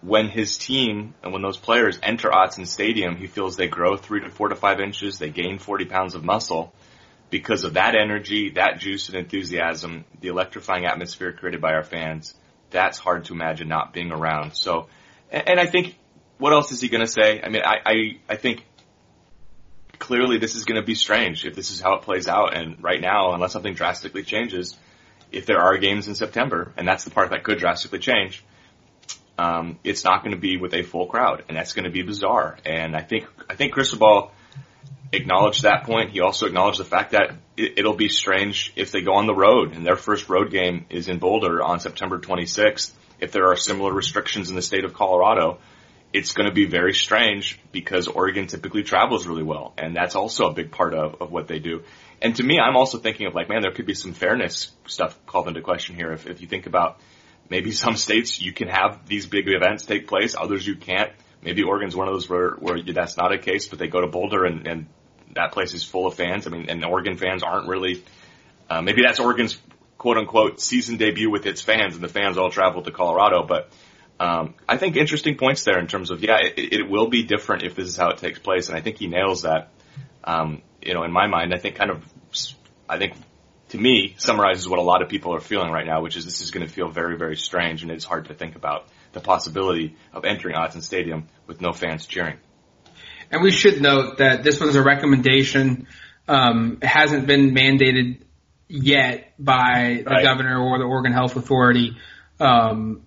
when 0.00 0.28
his 0.28 0.58
team 0.58 1.14
and 1.22 1.32
when 1.32 1.42
those 1.42 1.56
players 1.56 1.98
enter 2.02 2.28
Autzen 2.28 2.66
Stadium, 2.66 3.16
he 3.16 3.28
feels 3.28 3.56
they 3.56 3.68
grow 3.68 3.96
three 3.96 4.20
to 4.20 4.30
four 4.30 4.48
to 4.48 4.56
five 4.56 4.80
inches, 4.80 5.18
they 5.18 5.30
gain 5.30 5.58
40 5.58 5.84
pounds 5.86 6.14
of 6.14 6.24
muscle 6.24 6.74
because 7.32 7.64
of 7.64 7.74
that 7.74 7.94
energy, 7.94 8.50
that 8.50 8.78
juice 8.78 9.08
and 9.08 9.16
enthusiasm, 9.16 10.04
the 10.20 10.28
electrifying 10.28 10.84
atmosphere 10.84 11.32
created 11.32 11.62
by 11.62 11.72
our 11.72 11.82
fans. 11.82 12.34
That's 12.70 12.98
hard 12.98 13.24
to 13.24 13.32
imagine 13.32 13.68
not 13.68 13.94
being 13.94 14.12
around. 14.12 14.54
So, 14.54 14.88
and 15.30 15.58
I 15.58 15.64
think, 15.64 15.96
what 16.36 16.52
else 16.52 16.72
is 16.72 16.82
he 16.82 16.88
going 16.88 17.00
to 17.00 17.10
say? 17.10 17.40
I 17.42 17.48
mean, 17.48 17.62
I, 17.64 17.76
I, 17.86 17.94
I 18.28 18.36
think 18.36 18.66
clearly 19.98 20.36
this 20.36 20.54
is 20.54 20.66
going 20.66 20.78
to 20.78 20.86
be 20.86 20.94
strange 20.94 21.46
if 21.46 21.54
this 21.54 21.70
is 21.70 21.80
how 21.80 21.94
it 21.94 22.02
plays 22.02 22.28
out. 22.28 22.54
And 22.54 22.82
right 22.84 23.00
now, 23.00 23.32
unless 23.32 23.52
something 23.52 23.72
drastically 23.72 24.24
changes, 24.24 24.76
if 25.30 25.46
there 25.46 25.58
are 25.58 25.78
games 25.78 26.08
in 26.08 26.14
September, 26.14 26.74
and 26.76 26.86
that's 26.86 27.04
the 27.04 27.10
part 27.10 27.30
that 27.30 27.44
could 27.44 27.58
drastically 27.58 27.98
change, 27.98 28.44
um, 29.38 29.78
it's 29.84 30.04
not 30.04 30.22
going 30.22 30.34
to 30.34 30.40
be 30.40 30.58
with 30.58 30.74
a 30.74 30.82
full 30.82 31.06
crowd, 31.06 31.44
and 31.48 31.56
that's 31.56 31.72
going 31.72 31.86
to 31.86 31.90
be 31.90 32.02
bizarre. 32.02 32.58
And 32.66 32.94
I 32.94 33.00
think 33.00 33.26
I 33.48 33.54
think 33.54 33.72
Cristobal 33.72 34.32
acknowledged 35.12 35.62
that 35.62 35.84
point. 35.84 36.10
He 36.10 36.20
also 36.20 36.46
acknowledged 36.46 36.80
the 36.80 36.84
fact 36.84 37.12
that 37.12 37.36
it, 37.56 37.84
will 37.84 37.94
be 37.94 38.08
strange 38.08 38.72
if 38.76 38.90
they 38.90 39.02
go 39.02 39.14
on 39.14 39.26
the 39.26 39.34
road, 39.34 39.74
and 39.74 39.86
their 39.86 39.96
first 39.96 40.28
road 40.28 40.50
game 40.50 40.86
is 40.88 41.08
in 41.08 41.18
Boulder 41.18 41.62
on 41.62 41.80
September 41.80 42.18
26th. 42.18 42.92
If 43.20 43.32
there 43.32 43.48
are 43.48 43.56
similar 43.56 43.92
restrictions 43.92 44.48
in 44.48 44.56
the 44.56 44.62
state 44.62 44.84
of 44.84 44.94
Colorado, 44.94 45.58
it's 46.12 46.32
going 46.32 46.48
to 46.48 46.54
be 46.54 46.66
very 46.66 46.92
strange 46.92 47.60
because 47.70 48.08
Oregon 48.08 48.46
typically 48.46 48.82
travels 48.82 49.26
really 49.26 49.42
well, 49.42 49.74
and 49.78 49.94
that's 49.94 50.16
also 50.16 50.48
a 50.48 50.52
big 50.52 50.70
part 50.70 50.94
of, 50.94 51.20
of 51.20 51.30
what 51.30 51.46
they 51.46 51.58
do. 51.58 51.82
And 52.20 52.36
to 52.36 52.42
me, 52.42 52.58
I'm 52.58 52.76
also 52.76 52.98
thinking 52.98 53.26
of 53.26 53.34
like, 53.34 53.48
man, 53.48 53.62
there 53.62 53.72
could 53.72 53.86
be 53.86 53.94
some 53.94 54.12
fairness 54.12 54.72
stuff 54.86 55.18
called 55.26 55.48
into 55.48 55.60
question 55.60 55.96
here. 55.96 56.12
If, 56.12 56.26
if 56.26 56.40
you 56.40 56.46
think 56.46 56.66
about 56.66 57.00
maybe 57.48 57.72
some 57.84 57.96
states 57.96 58.40
you 58.40 58.52
can 58.52 58.68
have 58.68 59.06
these 59.06 59.26
big 59.26 59.48
events 59.48 59.84
take 59.84 60.06
place, 60.06 60.34
others 60.38 60.66
you 60.66 60.76
can't. 60.76 61.12
Maybe 61.42 61.64
Oregon's 61.64 61.96
one 61.96 62.06
of 62.06 62.14
those 62.14 62.28
where, 62.28 62.50
where 62.52 62.80
that's 62.80 63.16
not 63.16 63.32
a 63.32 63.38
case, 63.38 63.66
but 63.66 63.80
they 63.80 63.88
go 63.88 64.00
to 64.00 64.06
Boulder 64.06 64.44
and, 64.44 64.66
and 64.66 64.86
that 65.34 65.52
place 65.52 65.74
is 65.74 65.84
full 65.84 66.06
of 66.06 66.14
fans. 66.14 66.46
I 66.46 66.50
mean, 66.50 66.68
and 66.68 66.84
Oregon 66.84 67.16
fans 67.16 67.42
aren't 67.42 67.68
really, 67.68 68.04
uh, 68.68 68.82
maybe 68.82 69.02
that's 69.02 69.20
Oregon's 69.20 69.58
quote 69.98 70.18
unquote 70.18 70.60
season 70.60 70.96
debut 70.96 71.30
with 71.30 71.46
its 71.46 71.62
fans 71.62 71.94
and 71.94 72.02
the 72.02 72.08
fans 72.08 72.38
all 72.38 72.50
traveled 72.50 72.84
to 72.86 72.90
Colorado, 72.90 73.44
but 73.44 73.70
um, 74.20 74.54
I 74.68 74.76
think 74.76 74.96
interesting 74.96 75.36
points 75.36 75.64
there 75.64 75.78
in 75.78 75.88
terms 75.88 76.10
of, 76.10 76.22
yeah, 76.22 76.38
it, 76.40 76.74
it, 76.74 76.88
will 76.88 77.08
be 77.08 77.24
different 77.24 77.64
if 77.64 77.74
this 77.74 77.88
is 77.88 77.96
how 77.96 78.10
it 78.10 78.18
takes 78.18 78.38
place. 78.38 78.68
And 78.68 78.78
I 78.78 78.80
think 78.80 78.98
he 78.98 79.08
nails 79.08 79.42
that. 79.42 79.70
Um, 80.22 80.62
you 80.80 80.94
know, 80.94 81.02
in 81.02 81.10
my 81.10 81.26
mind, 81.26 81.52
I 81.52 81.58
think 81.58 81.74
kind 81.74 81.90
of, 81.90 82.04
I 82.88 82.98
think 82.98 83.14
to 83.70 83.78
me, 83.78 84.14
summarizes 84.18 84.68
what 84.68 84.78
a 84.78 84.82
lot 84.82 85.02
of 85.02 85.08
people 85.08 85.34
are 85.34 85.40
feeling 85.40 85.72
right 85.72 85.86
now, 85.86 86.02
which 86.02 86.16
is 86.16 86.24
this 86.24 86.40
is 86.40 86.50
going 86.50 86.66
to 86.66 86.72
feel 86.72 86.88
very, 86.88 87.16
very 87.16 87.36
strange, 87.36 87.82
and 87.82 87.90
it's 87.90 88.04
hard 88.04 88.26
to 88.26 88.34
think 88.34 88.54
about 88.54 88.86
the 89.12 89.20
possibility 89.20 89.96
of 90.12 90.24
entering 90.24 90.54
Autzen 90.54 90.82
Stadium 90.82 91.26
with 91.46 91.60
no 91.60 91.72
fans 91.72 92.06
cheering. 92.06 92.36
And 93.32 93.42
we 93.42 93.50
should 93.50 93.80
note 93.80 94.18
that 94.18 94.44
this 94.44 94.60
was 94.60 94.76
a 94.76 94.82
recommendation. 94.82 95.88
Um, 96.28 96.78
it 96.82 96.86
hasn't 96.86 97.26
been 97.26 97.52
mandated 97.52 98.20
yet 98.68 99.32
by 99.38 100.02
the 100.04 100.10
right. 100.10 100.22
governor 100.22 100.60
or 100.60 100.78
the 100.78 100.84
Oregon 100.84 101.12
Health 101.12 101.34
Authority. 101.36 101.96
Um, 102.38 103.02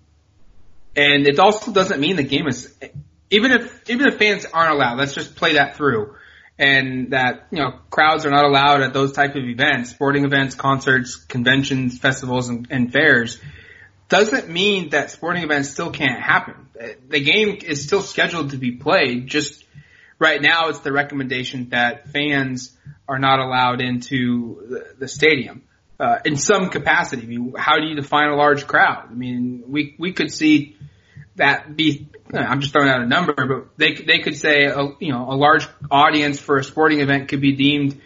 and 0.96 1.26
it 1.26 1.38
also 1.38 1.72
doesn't 1.72 2.00
mean 2.00 2.16
the 2.16 2.24
game 2.24 2.48
is, 2.48 2.74
even 3.30 3.52
if, 3.52 3.88
even 3.88 4.08
if 4.08 4.18
fans 4.18 4.44
aren't 4.52 4.72
allowed, 4.72 4.98
let's 4.98 5.14
just 5.14 5.36
play 5.36 5.54
that 5.54 5.76
through 5.76 6.16
and 6.58 7.12
that, 7.12 7.46
you 7.50 7.58
know, 7.58 7.78
crowds 7.90 8.24
are 8.24 8.30
not 8.30 8.44
allowed 8.44 8.80
at 8.80 8.92
those 8.92 9.12
type 9.12 9.36
of 9.36 9.44
events, 9.44 9.90
sporting 9.90 10.24
events, 10.24 10.54
concerts, 10.54 11.16
conventions, 11.16 11.98
festivals, 11.98 12.48
and, 12.48 12.66
and 12.70 12.92
fairs, 12.92 13.38
doesn't 14.08 14.48
mean 14.48 14.90
that 14.90 15.10
sporting 15.10 15.42
events 15.42 15.70
still 15.70 15.90
can't 15.90 16.20
happen. 16.20 16.54
The 17.08 17.20
game 17.20 17.58
is 17.62 17.84
still 17.84 18.00
scheduled 18.00 18.50
to 18.50 18.56
be 18.56 18.72
played, 18.72 19.26
just 19.26 19.64
right 20.18 20.40
now 20.40 20.68
it's 20.68 20.80
the 20.80 20.92
recommendation 20.92 21.70
that 21.70 22.08
fans 22.08 22.76
are 23.08 23.18
not 23.18 23.38
allowed 23.38 23.80
into 23.80 24.94
the, 24.98 25.08
stadium. 25.08 25.62
Uh, 25.98 26.18
in 26.26 26.36
some 26.36 26.68
capacity. 26.68 27.22
I 27.22 27.26
mean, 27.26 27.54
how 27.56 27.78
do 27.78 27.86
you 27.86 27.94
define 27.94 28.28
a 28.28 28.36
large 28.36 28.66
crowd? 28.66 29.08
I 29.10 29.14
mean, 29.14 29.64
we, 29.66 29.96
we 29.98 30.12
could 30.12 30.30
see 30.30 30.76
that 31.36 31.74
be 31.76 32.08
I'm 32.32 32.60
just 32.60 32.72
throwing 32.72 32.88
out 32.88 33.00
a 33.00 33.06
number, 33.06 33.34
but 33.34 33.78
they 33.78 33.94
they 33.94 34.18
could 34.18 34.36
say 34.36 34.64
a, 34.64 34.82
you 34.98 35.12
know 35.12 35.30
a 35.30 35.36
large 35.36 35.68
audience 35.90 36.40
for 36.40 36.58
a 36.58 36.64
sporting 36.64 37.00
event 37.00 37.28
could 37.28 37.40
be 37.40 37.52
deemed 37.52 38.00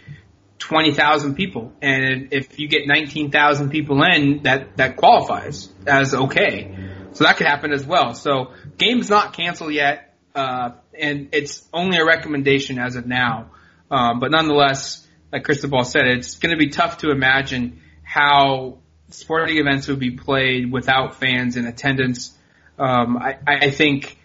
twenty 0.59 0.92
thousand 0.92 1.37
people, 1.37 1.73
and 1.81 2.29
if 2.33 2.59
you 2.59 2.68
get 2.68 2.87
nineteen 2.87 3.31
thousand 3.31 3.70
people 3.70 4.03
in, 4.03 4.42
that 4.42 4.77
that 4.77 4.96
qualifies 4.96 5.68
as 5.87 6.14
okay. 6.14 6.77
So 7.12 7.25
that 7.25 7.38
could 7.38 7.46
happen 7.46 7.73
as 7.73 7.85
well. 7.85 8.14
So 8.14 8.53
game's 8.79 9.11
not 9.11 9.33
canceled 9.33 9.73
yet, 9.73 10.16
uh, 10.35 10.73
and 11.00 11.28
it's 11.32 11.66
only 11.72 11.98
a 11.98 12.04
recommendation 12.04 12.78
as 12.78 12.96
of 12.96 13.06
now. 13.06 13.50
Um, 13.90 14.20
but 14.20 14.30
nonetheless, 14.30 15.06
like 15.32 15.44
Cristobal 15.44 15.84
said, 15.84 16.06
it's 16.06 16.38
going 16.38 16.52
to 16.52 16.58
be 16.58 16.68
tough 16.68 16.98
to 16.98 17.10
imagine 17.10 17.80
how 18.02 18.78
sporting 19.10 19.58
events 19.58 19.88
would 19.88 19.98
be 19.98 20.12
played 20.12 20.70
without 20.72 21.16
fans 21.16 21.56
in 21.56 21.66
attendance. 21.66 22.36
Um, 22.78 23.16
I, 23.16 23.38
I 23.46 23.70
think 23.70 24.16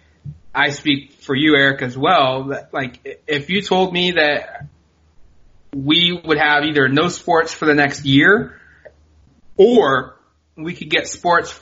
I 0.53 0.69
speak 0.69 1.13
for 1.13 1.35
you, 1.35 1.55
Eric, 1.55 1.81
as 1.81 1.97
well. 1.97 2.45
That 2.45 2.73
like, 2.73 3.21
if 3.27 3.49
you 3.49 3.61
told 3.61 3.93
me 3.93 4.11
that 4.11 4.67
we 5.73 6.19
would 6.23 6.37
have 6.37 6.63
either 6.63 6.87
no 6.87 7.09
sports 7.09 7.53
for 7.53 7.65
the 7.65 7.73
next 7.73 8.05
year, 8.05 8.59
or 9.57 10.17
we 10.55 10.73
could 10.73 10.89
get 10.89 11.07
sports 11.07 11.59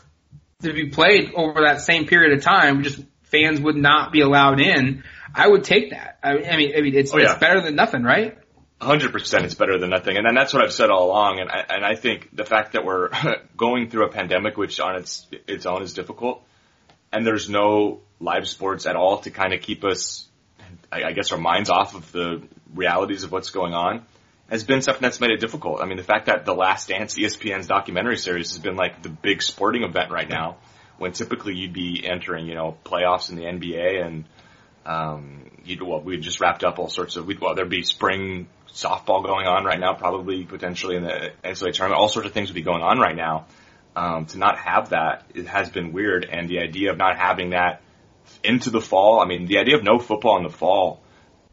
to 0.61 0.73
be 0.73 0.89
played 0.89 1.33
over 1.35 1.61
that 1.61 1.81
same 1.81 2.05
period 2.05 2.37
of 2.37 2.43
time, 2.43 2.83
just 2.83 3.01
fans 3.33 3.59
would 3.59 3.75
not 3.75 4.11
be 4.11 4.21
allowed 4.21 4.59
in. 4.59 5.03
I 5.33 5.47
would 5.47 5.63
take 5.63 5.89
that. 5.89 6.19
I, 6.23 6.37
I 6.37 6.57
mean, 6.57 6.73
I 6.77 6.81
mean, 6.81 6.95
it's, 6.95 7.13
oh, 7.13 7.17
yeah. 7.17 7.31
it's 7.31 7.39
better 7.39 7.61
than 7.61 7.75
nothing, 7.75 8.03
right? 8.03 8.37
hundred 8.83 9.11
percent, 9.11 9.45
it's 9.45 9.55
better 9.55 9.79
than 9.79 9.89
nothing, 9.89 10.17
and, 10.17 10.27
and 10.27 10.37
that's 10.37 10.53
what 10.53 10.63
I've 10.63 10.73
said 10.73 10.89
all 10.89 11.07
along. 11.07 11.39
And 11.39 11.49
I, 11.49 11.65
and 11.69 11.85
I 11.85 11.95
think 11.95 12.29
the 12.33 12.45
fact 12.45 12.73
that 12.73 12.85
we're 12.85 13.09
going 13.57 13.89
through 13.89 14.05
a 14.05 14.09
pandemic, 14.09 14.57
which 14.57 14.79
on 14.79 14.97
its 14.97 15.25
its 15.47 15.65
own 15.65 15.81
is 15.81 15.93
difficult, 15.93 16.43
and 17.11 17.25
there's 17.25 17.49
no 17.49 18.01
live 18.19 18.47
sports 18.47 18.85
at 18.85 18.95
all 18.95 19.19
to 19.19 19.31
kind 19.31 19.53
of 19.53 19.61
keep 19.61 19.83
us, 19.83 20.27
I, 20.91 21.03
I 21.05 21.11
guess, 21.13 21.31
our 21.31 21.37
minds 21.37 21.69
off 21.69 21.95
of 21.95 22.11
the 22.11 22.43
realities 22.73 23.23
of 23.23 23.31
what's 23.31 23.49
going 23.49 23.73
on, 23.73 24.05
has 24.49 24.63
been 24.63 24.81
something 24.81 25.01
that's 25.01 25.19
made 25.19 25.31
it 25.31 25.39
difficult. 25.39 25.81
I 25.81 25.85
mean, 25.85 25.97
the 25.97 26.03
fact 26.03 26.27
that 26.27 26.45
The 26.45 26.53
Last 26.53 26.89
Dance, 26.89 27.17
ESPN's 27.17 27.67
documentary 27.67 28.17
series, 28.17 28.51
has 28.51 28.59
been 28.59 28.75
like 28.75 29.01
the 29.01 29.09
big 29.09 29.41
sporting 29.41 29.83
event 29.83 30.11
right 30.11 30.29
now, 30.29 30.57
when 30.97 31.11
typically 31.11 31.55
you'd 31.55 31.73
be 31.73 32.05
entering, 32.05 32.47
you 32.47 32.55
know, 32.55 32.77
playoffs 32.85 33.29
in 33.29 33.35
the 33.35 33.43
NBA 33.43 34.05
and 34.05 34.25
um, 34.85 35.51
you'd, 35.63 35.81
well, 35.81 36.01
we 36.01 36.17
just 36.17 36.39
wrapped 36.41 36.63
up 36.63 36.79
all 36.79 36.89
sorts 36.89 37.15
of, 37.15 37.25
we'd, 37.25 37.39
well, 37.39 37.55
there'd 37.55 37.69
be 37.69 37.83
spring 37.83 38.47
softball 38.73 39.23
going 39.23 39.47
on 39.47 39.65
right 39.65 39.79
now, 39.79 39.93
probably 39.93 40.43
potentially 40.43 40.95
in 40.95 41.03
the 41.03 41.31
NCAA 41.43 41.73
tournament. 41.73 42.01
All 42.01 42.09
sorts 42.09 42.27
of 42.27 42.33
things 42.33 42.49
would 42.49 42.55
be 42.55 42.61
going 42.61 42.81
on 42.81 42.99
right 42.99 43.15
now. 43.15 43.45
Um, 43.95 44.25
to 44.27 44.39
not 44.39 44.57
have 44.57 44.89
that, 44.89 45.25
it 45.35 45.45
has 45.47 45.69
been 45.69 45.93
weird. 45.93 46.25
And 46.25 46.49
the 46.49 46.59
idea 46.59 46.91
of 46.91 46.97
not 46.97 47.17
having 47.17 47.51
that 47.51 47.81
into 48.43 48.71
the 48.71 48.81
fall, 48.81 49.19
I 49.19 49.25
mean, 49.25 49.45
the 49.45 49.59
idea 49.59 49.77
of 49.77 49.83
no 49.83 49.99
football 49.99 50.37
in 50.37 50.43
the 50.43 50.49
fall, 50.49 51.01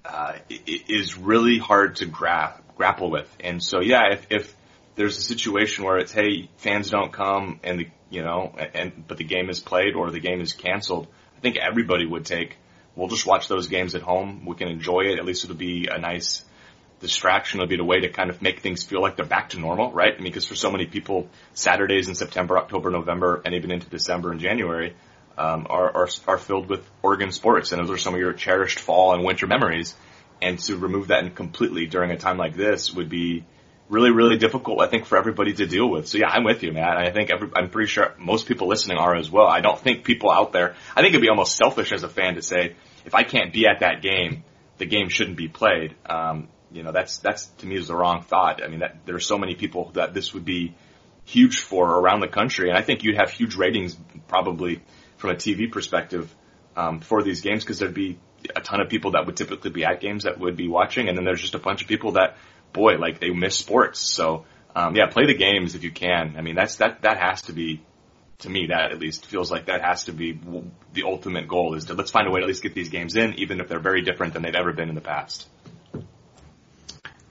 uh, 0.04 0.32
is 0.48 1.18
really 1.18 1.58
hard 1.58 1.96
to 1.96 2.06
gra- 2.06 2.58
grapple 2.76 3.10
with. 3.10 3.28
And 3.40 3.62
so, 3.62 3.80
yeah, 3.80 4.12
if, 4.12 4.26
if 4.30 4.56
there's 4.94 5.18
a 5.18 5.22
situation 5.22 5.84
where 5.84 5.98
it's, 5.98 6.12
hey, 6.12 6.48
fans 6.56 6.90
don't 6.90 7.12
come 7.12 7.60
and 7.62 7.80
the, 7.80 7.88
you 8.10 8.22
know, 8.22 8.54
and, 8.74 9.06
but 9.06 9.16
the 9.16 9.24
game 9.24 9.48
is 9.48 9.60
played 9.60 9.94
or 9.94 10.10
the 10.10 10.20
game 10.20 10.40
is 10.40 10.52
canceled, 10.52 11.06
I 11.36 11.40
think 11.40 11.56
everybody 11.56 12.04
would 12.04 12.26
take 12.26 12.58
we'll 12.96 13.08
just 13.08 13.26
watch 13.26 13.48
those 13.48 13.66
games 13.66 13.94
at 13.94 14.02
home. 14.02 14.44
We 14.44 14.56
can 14.56 14.68
enjoy 14.68 15.02
it. 15.06 15.18
At 15.18 15.24
least 15.24 15.44
it'll 15.44 15.56
be 15.56 15.88
a 15.90 15.98
nice 15.98 16.44
distraction. 17.00 17.60
It'll 17.60 17.68
be 17.68 17.78
a 17.78 17.84
way 17.84 18.00
to 18.00 18.08
kind 18.08 18.30
of 18.30 18.42
make 18.42 18.60
things 18.60 18.84
feel 18.84 19.00
like 19.00 19.16
they're 19.16 19.26
back 19.26 19.50
to 19.50 19.58
normal, 19.58 19.90
right? 19.92 20.12
I 20.12 20.16
mean, 20.16 20.24
because 20.24 20.46
for 20.46 20.54
so 20.54 20.70
many 20.70 20.86
people, 20.86 21.28
Saturdays 21.54 22.08
in 22.08 22.14
September, 22.14 22.58
October, 22.58 22.90
November, 22.90 23.40
and 23.44 23.54
even 23.54 23.70
into 23.70 23.88
December 23.88 24.30
and 24.32 24.40
January, 24.40 24.94
um, 25.38 25.66
are, 25.70 25.90
are, 25.96 26.08
are 26.28 26.38
filled 26.38 26.68
with 26.68 26.88
Oregon 27.02 27.32
sports. 27.32 27.72
And 27.72 27.80
those 27.80 27.90
are 27.90 27.98
some 27.98 28.14
of 28.14 28.20
your 28.20 28.32
cherished 28.34 28.78
fall 28.78 29.14
and 29.14 29.24
winter 29.24 29.46
memories. 29.46 29.94
And 30.42 30.58
to 30.60 30.76
remove 30.76 31.08
that 31.08 31.34
completely 31.34 31.86
during 31.86 32.10
a 32.10 32.18
time 32.18 32.36
like 32.36 32.54
this 32.54 32.92
would 32.92 33.08
be 33.08 33.44
really, 33.90 34.10
really 34.10 34.38
difficult, 34.38 34.80
I 34.80 34.86
think, 34.86 35.04
for 35.04 35.18
everybody 35.18 35.52
to 35.54 35.66
deal 35.66 35.90
with. 35.90 36.08
So 36.08 36.18
yeah, 36.18 36.28
I'm 36.28 36.44
with 36.44 36.62
you, 36.62 36.72
Matt. 36.72 36.96
I 36.96 37.10
think 37.10 37.30
every, 37.30 37.50
I'm 37.54 37.68
pretty 37.70 37.88
sure 37.88 38.14
most 38.18 38.46
people 38.46 38.68
listening 38.68 38.96
are 38.96 39.16
as 39.16 39.30
well. 39.30 39.48
I 39.48 39.60
don't 39.60 39.78
think 39.78 40.04
people 40.04 40.30
out 40.30 40.52
there, 40.52 40.76
I 40.96 41.02
think 41.02 41.10
it'd 41.10 41.20
be 41.20 41.28
almost 41.28 41.56
selfish 41.56 41.92
as 41.92 42.04
a 42.04 42.08
fan 42.08 42.36
to 42.36 42.42
say, 42.42 42.76
if 43.04 43.14
I 43.14 43.24
can't 43.24 43.52
be 43.52 43.66
at 43.66 43.80
that 43.80 44.00
game, 44.00 44.44
the 44.78 44.86
game 44.86 45.08
shouldn't 45.08 45.36
be 45.36 45.48
played. 45.48 45.96
Um, 46.06 46.48
you 46.70 46.84
know, 46.84 46.92
that's, 46.92 47.18
that's 47.18 47.46
to 47.58 47.66
me 47.66 47.76
is 47.76 47.88
the 47.88 47.96
wrong 47.96 48.22
thought. 48.22 48.62
I 48.62 48.68
mean, 48.68 48.80
that 48.80 49.04
there 49.06 49.16
are 49.16 49.20
so 49.20 49.36
many 49.36 49.56
people 49.56 49.90
that 49.94 50.14
this 50.14 50.32
would 50.32 50.44
be 50.44 50.76
huge 51.24 51.60
for 51.60 51.90
around 51.90 52.20
the 52.20 52.28
country. 52.28 52.68
And 52.68 52.78
I 52.78 52.82
think 52.82 53.02
you'd 53.02 53.16
have 53.16 53.30
huge 53.30 53.56
ratings 53.56 53.96
probably 54.28 54.82
from 55.16 55.30
a 55.30 55.34
TV 55.34 55.70
perspective, 55.70 56.32
um, 56.76 57.00
for 57.00 57.22
these 57.22 57.40
games 57.40 57.64
because 57.64 57.80
there'd 57.80 57.92
be 57.92 58.18
a 58.54 58.60
ton 58.60 58.80
of 58.80 58.88
people 58.88 59.12
that 59.12 59.26
would 59.26 59.36
typically 59.36 59.70
be 59.70 59.84
at 59.84 60.00
games 60.00 60.24
that 60.24 60.38
would 60.38 60.56
be 60.56 60.68
watching. 60.68 61.08
And 61.08 61.18
then 61.18 61.24
there's 61.24 61.40
just 61.40 61.56
a 61.56 61.58
bunch 61.58 61.82
of 61.82 61.88
people 61.88 62.12
that, 62.12 62.36
boy, 62.72 62.96
like 62.96 63.20
they 63.20 63.30
miss 63.30 63.56
sports. 63.56 64.00
So, 64.00 64.44
um, 64.74 64.94
yeah, 64.96 65.06
play 65.06 65.26
the 65.26 65.34
games 65.34 65.74
if 65.74 65.84
you 65.84 65.90
can. 65.90 66.34
I 66.36 66.42
mean, 66.42 66.54
that's, 66.54 66.76
that, 66.76 67.02
that 67.02 67.18
has 67.18 67.42
to 67.42 67.52
be, 67.52 67.82
to 68.38 68.48
me, 68.48 68.68
that 68.68 68.92
at 68.92 68.98
least 68.98 69.26
feels 69.26 69.50
like 69.50 69.66
that 69.66 69.82
has 69.82 70.04
to 70.04 70.12
be 70.12 70.38
the 70.94 71.02
ultimate 71.04 71.46
goal 71.48 71.74
is 71.74 71.86
to 71.86 71.94
let's 71.94 72.10
find 72.10 72.26
a 72.26 72.30
way 72.30 72.40
to 72.40 72.44
at 72.44 72.48
least 72.48 72.62
get 72.62 72.74
these 72.74 72.88
games 72.88 73.16
in, 73.16 73.34
even 73.34 73.60
if 73.60 73.68
they're 73.68 73.80
very 73.80 74.02
different 74.02 74.32
than 74.32 74.42
they've 74.42 74.54
ever 74.54 74.72
been 74.72 74.88
in 74.88 74.94
the 74.94 75.00
past. 75.00 75.46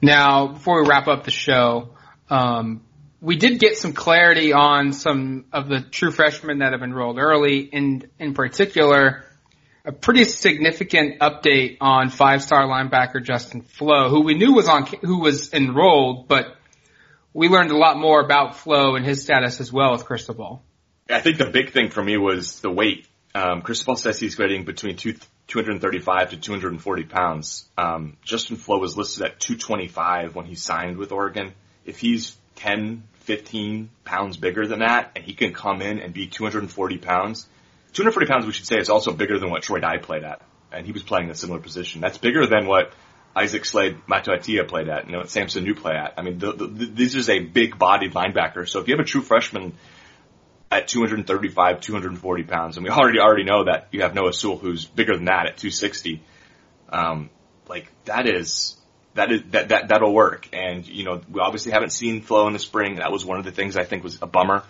Now, 0.02 0.48
before 0.48 0.84
we 0.84 0.90
wrap 0.90 1.08
up 1.08 1.24
the 1.26 1.32
show, 1.32 1.90
um, 2.30 2.82
we 3.22 3.36
did 3.36 3.60
get 3.60 3.78
some 3.78 3.94
clarity 3.94 4.54
on 4.54 4.94
some 4.94 5.46
of 5.52 5.68
the 5.68 5.82
true 5.82 6.12
freshmen 6.12 6.60
that 6.60 6.72
have 6.72 6.84
enrolled 6.84 7.18
early, 7.18 7.70
and 7.74 8.08
in 8.18 8.34
particular, 8.34 9.26
a 9.86 9.92
pretty 9.92 10.26
significant 10.26 11.20
update 11.20 11.78
on 11.82 12.10
five-star 12.10 12.66
linebacker 12.68 13.24
Justin 13.24 13.62
Flowe, 13.62 14.10
who 14.10 14.22
we 14.22 14.34
knew 14.34 14.54
was 14.54 14.68
on, 14.68 14.86
who 14.86 15.20
was 15.20 15.54
enrolled, 15.54 16.28
but 16.28 16.56
we 17.34 17.48
learned 17.48 17.72
a 17.72 17.78
lot 17.78 17.98
more 17.98 18.22
about 18.22 18.58
Flowe 18.58 18.96
and 18.96 19.06
his 19.06 19.22
status 19.22 19.60
as 19.62 19.72
well 19.72 19.92
with 19.92 20.06
Cristobal. 20.06 20.64
I 21.10 21.22
think 21.22 21.38
the 21.38 21.50
big 21.50 21.72
thing 21.72 21.90
for 21.90 22.04
me 22.04 22.18
was 22.18 22.60
the 22.60 22.70
weight. 22.70 23.08
Um, 23.34 23.62
Cristobal 23.62 23.96
says 23.96 24.20
he's 24.20 24.36
grading 24.36 24.66
between 24.66 24.98
two, 24.98 25.16
235 25.48 26.32
to 26.32 26.38
240 26.38 27.04
pounds. 27.06 27.66
Um, 27.78 28.18
Justin 28.24 28.58
Flowe 28.58 28.80
was 28.80 28.98
listed 28.98 29.24
at 29.24 29.40
225 29.40 30.36
when 30.36 30.46
he 30.46 30.56
signed 30.56 30.98
with 30.98 31.12
Oregon. 31.12 31.54
If 31.86 32.00
he's 32.00 32.36
10, 32.58 33.04
15 33.22 33.90
pounds 34.04 34.38
bigger 34.38 34.68
than 34.68 34.80
that, 34.80 35.12
and 35.16 35.24
he 35.24 35.34
can 35.34 35.54
come 35.54 35.82
in 35.82 36.00
and 36.00 36.14
be 36.14 36.28
240 36.28 36.98
pounds, 36.98 37.48
240 37.94 38.32
pounds, 38.32 38.46
we 38.46 38.52
should 38.52 38.68
say, 38.68 38.78
is 38.78 38.90
also 38.90 39.14
bigger 39.14 39.40
than 39.40 39.50
what 39.50 39.64
Troy 39.64 39.80
Dye 39.80 39.98
played 39.98 40.24
at, 40.24 40.42
and 40.72 40.86
he 40.86 40.92
was 40.92 41.04
playing 41.04 41.30
a 41.30 41.36
similar 41.36 41.60
position. 41.60 42.02
That's 42.02 42.18
bigger 42.18 42.46
than 42.46 42.68
what 42.68 42.94
Isaac 43.36 43.66
Slade 43.66 43.98
Matautia 44.08 44.68
played 44.68 44.90
at, 44.90 45.06
and 45.06 45.16
what 45.16 45.30
Sampson 45.30 45.64
Niu 45.64 45.76
play 45.76 45.94
at. 45.94 46.14
I 46.18 46.22
mean, 46.22 46.40
the, 46.40 46.54
the, 46.54 46.66
this 46.68 47.16
is 47.16 47.30
a 47.30 47.40
big-bodied 47.40 48.14
linebacker. 48.14 48.68
So 48.68 48.80
if 48.80 48.88
you 48.88 48.96
have 48.96 49.04
a 49.04 49.08
true 49.08 49.22
freshman 49.22 49.74
at 50.72 50.88
235, 50.88 51.82
240 51.82 52.44
pounds, 52.44 52.78
and 52.78 52.84
we 52.84 52.92
already 52.92 53.20
already 53.20 53.44
know 53.44 53.66
that 53.66 53.88
you 53.92 54.02
have 54.02 54.14
Noah 54.14 54.34
Sewell, 54.34 54.58
who's 54.58 54.86
bigger 54.86 55.16
than 55.16 55.26
that 55.26 55.48
at 55.48 55.58
260. 55.58 56.22
Um, 56.90 57.30
like 57.68 57.92
that 58.06 58.28
is 58.28 58.79
that 59.20 59.32
is 59.32 59.42
that 59.52 59.70
that 59.70 59.88
that'll 59.90 60.14
work. 60.14 60.48
And 60.54 60.88
you 60.88 61.04
know, 61.04 61.22
we 61.30 61.42
obviously 61.42 61.72
haven't 61.72 61.92
seen 61.92 62.22
Flowe 62.22 62.48
in 62.48 62.54
the 62.54 62.60
spring. 62.60 62.96
That 62.96 63.12
was 63.12 63.26
one 63.26 63.38
of 63.38 63.46
the 63.46 63.52
things 63.52 63.78
I 63.78 63.84
think 63.84 64.04
was 64.04 64.18
a 64.22 64.28
bummer, 64.28 64.64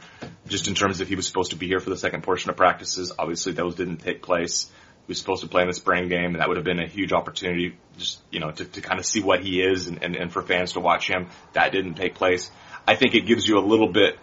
just 0.48 0.68
in 0.68 0.76
terms 0.76 1.02
of 1.02 1.08
he 1.08 1.16
was 1.16 1.28
supposed 1.28 1.52
to 1.52 1.58
be 1.58 1.68
here 1.68 1.80
for 1.80 1.90
the 1.90 1.98
second 1.98 2.24
portion 2.24 2.50
of 2.50 2.58
practices. 2.58 3.12
Obviously, 3.18 3.54
those 3.54 3.76
didn't 3.76 3.98
take 3.98 4.22
place. 4.22 4.66
He 5.06 5.12
was 5.12 5.20
supposed 5.20 5.44
to 5.44 5.50
play 5.50 5.62
in 5.62 5.68
the 5.68 5.74
spring 5.74 6.10
game, 6.10 6.34
and 6.34 6.40
that 6.40 6.48
would 6.48 6.58
have 6.58 6.66
been 6.66 6.80
a 6.80 6.88
huge 6.88 7.14
opportunity, 7.14 7.76
just 7.98 8.20
you 8.32 8.40
know, 8.40 8.52
to, 8.52 8.66
to 8.66 8.82
kind 8.82 9.00
of 9.00 9.06
see 9.06 9.22
what 9.22 9.44
he 9.44 9.62
is, 9.62 9.88
and, 9.88 10.04
and, 10.04 10.16
and 10.16 10.32
for 10.32 10.42
fans 10.42 10.74
to 10.74 10.80
watch 10.80 11.08
him. 11.08 11.28
That 11.54 11.72
didn't 11.72 11.96
take 11.96 12.16
place. 12.16 12.50
I 12.88 12.96
think 12.96 13.16
it 13.16 13.26
gives 13.26 13.48
you 13.48 13.58
a 13.60 13.66
little 13.66 13.92
bit 13.92 14.18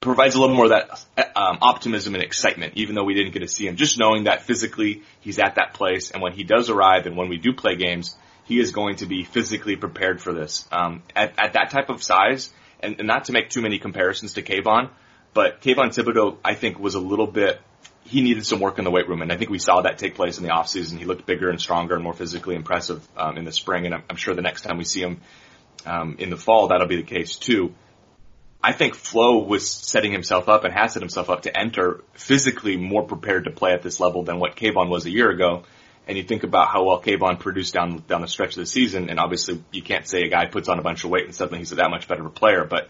provides 0.00 0.34
a 0.34 0.40
little 0.40 0.56
more 0.56 0.64
of 0.64 0.70
that 0.70 1.36
um, 1.36 1.58
optimism 1.60 2.14
and 2.14 2.24
excitement, 2.24 2.72
even 2.76 2.94
though 2.94 3.04
we 3.04 3.12
didn't 3.12 3.32
get 3.32 3.40
to 3.40 3.48
see 3.48 3.66
him. 3.66 3.76
Just 3.76 3.98
knowing 3.98 4.24
that 4.24 4.42
physically 4.42 5.02
he's 5.20 5.38
at 5.38 5.56
that 5.56 5.74
place, 5.74 6.10
and 6.10 6.22
when 6.22 6.32
he 6.32 6.42
does 6.42 6.70
arrive, 6.70 7.06
and 7.06 7.16
when 7.16 7.28
we 7.28 7.36
do 7.36 7.52
play 7.52 7.76
games, 7.76 8.16
he 8.50 8.58
is 8.58 8.72
going 8.72 8.96
to 8.96 9.06
be 9.06 9.22
physically 9.22 9.76
prepared 9.76 10.20
for 10.20 10.32
this. 10.32 10.66
Um, 10.72 11.04
at, 11.14 11.34
at 11.38 11.52
that 11.52 11.70
type 11.70 11.88
of 11.88 12.02
size, 12.02 12.52
and, 12.80 12.96
and 12.98 13.06
not 13.06 13.26
to 13.26 13.32
make 13.32 13.48
too 13.48 13.62
many 13.62 13.78
comparisons 13.78 14.32
to 14.34 14.42
Kayvon, 14.42 14.90
but 15.32 15.60
Kayvon 15.62 15.94
Thibodeaux, 15.94 16.36
I 16.44 16.54
think, 16.54 16.80
was 16.80 16.96
a 16.96 16.98
little 16.98 17.28
bit, 17.28 17.60
he 18.02 18.22
needed 18.22 18.44
some 18.44 18.58
work 18.58 18.78
in 18.78 18.84
the 18.84 18.90
weight 18.90 19.08
room, 19.08 19.22
and 19.22 19.30
I 19.30 19.36
think 19.36 19.50
we 19.50 19.60
saw 19.60 19.82
that 19.82 19.98
take 19.98 20.16
place 20.16 20.38
in 20.38 20.42
the 20.42 20.50
offseason. 20.50 20.98
He 20.98 21.04
looked 21.04 21.26
bigger 21.26 21.48
and 21.48 21.60
stronger 21.60 21.94
and 21.94 22.02
more 22.02 22.12
physically 22.12 22.56
impressive 22.56 23.06
um, 23.16 23.38
in 23.38 23.44
the 23.44 23.52
spring, 23.52 23.86
and 23.86 23.94
I'm, 23.94 24.02
I'm, 24.10 24.16
sure 24.16 24.34
the 24.34 24.42
next 24.42 24.62
time 24.62 24.78
we 24.78 24.84
see 24.84 25.00
him 25.00 25.20
um, 25.86 26.16
in 26.18 26.28
the 26.28 26.36
fall, 26.36 26.66
that'll 26.68 26.88
be 26.88 26.96
the 26.96 27.04
case 27.04 27.36
too. 27.36 27.72
I 28.60 28.72
think 28.72 28.96
Flowe 28.96 29.44
was 29.44 29.70
setting 29.70 30.10
himself 30.10 30.48
up 30.48 30.64
and 30.64 30.74
has 30.74 30.94
set 30.94 31.02
himself 31.02 31.30
up 31.30 31.42
to 31.42 31.56
enter 31.56 32.02
physically 32.14 32.76
more 32.76 33.04
prepared 33.04 33.44
to 33.44 33.52
play 33.52 33.74
at 33.74 33.82
this 33.82 34.00
level 34.00 34.24
than 34.24 34.40
what 34.40 34.56
Kayvon 34.56 34.88
was 34.88 35.06
a 35.06 35.10
year 35.10 35.30
ago 35.30 35.62
and 36.10 36.18
you 36.18 36.24
think 36.24 36.42
about 36.42 36.66
how 36.66 36.82
well 36.82 37.00
Kayvon 37.00 37.38
produced 37.38 37.72
down 37.72 38.02
down 38.08 38.20
the 38.20 38.26
stretch 38.26 38.50
of 38.50 38.56
the 38.56 38.66
season, 38.66 39.10
and 39.10 39.20
obviously 39.20 39.62
you 39.70 39.80
can't 39.80 40.08
say 40.08 40.22
a 40.22 40.28
guy 40.28 40.46
puts 40.46 40.68
on 40.68 40.80
a 40.80 40.82
bunch 40.82 41.04
of 41.04 41.10
weight 41.10 41.24
and 41.24 41.32
suddenly 41.32 41.60
he's 41.60 41.70
that 41.70 41.88
much 41.88 42.08
better 42.08 42.22
of 42.22 42.26
a 42.26 42.30
player, 42.30 42.64
but 42.64 42.88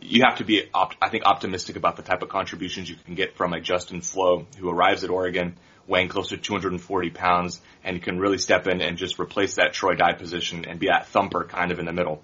you 0.00 0.22
have 0.24 0.38
to 0.38 0.44
be, 0.44 0.62
op- 0.72 0.94
I 1.02 1.10
think, 1.10 1.24
optimistic 1.26 1.76
about 1.76 1.96
the 1.96 2.02
type 2.02 2.22
of 2.22 2.30
contributions 2.30 2.88
you 2.88 2.96
can 2.96 3.16
get 3.16 3.36
from 3.36 3.52
a 3.52 3.60
Justin 3.60 4.00
Flowe 4.00 4.46
who 4.58 4.70
arrives 4.70 5.04
at 5.04 5.10
Oregon 5.10 5.58
weighing 5.86 6.08
close 6.08 6.30
to 6.30 6.38
240 6.38 7.10
pounds 7.10 7.60
and 7.84 8.02
can 8.02 8.18
really 8.18 8.38
step 8.38 8.66
in 8.66 8.80
and 8.80 8.96
just 8.96 9.18
replace 9.18 9.56
that 9.56 9.74
Troy 9.74 9.94
Dye 9.94 10.14
position 10.14 10.64
and 10.64 10.78
be 10.78 10.86
that 10.86 11.08
thumper 11.08 11.44
kind 11.44 11.70
of 11.70 11.78
in 11.78 11.84
the 11.84 11.92
middle. 11.92 12.22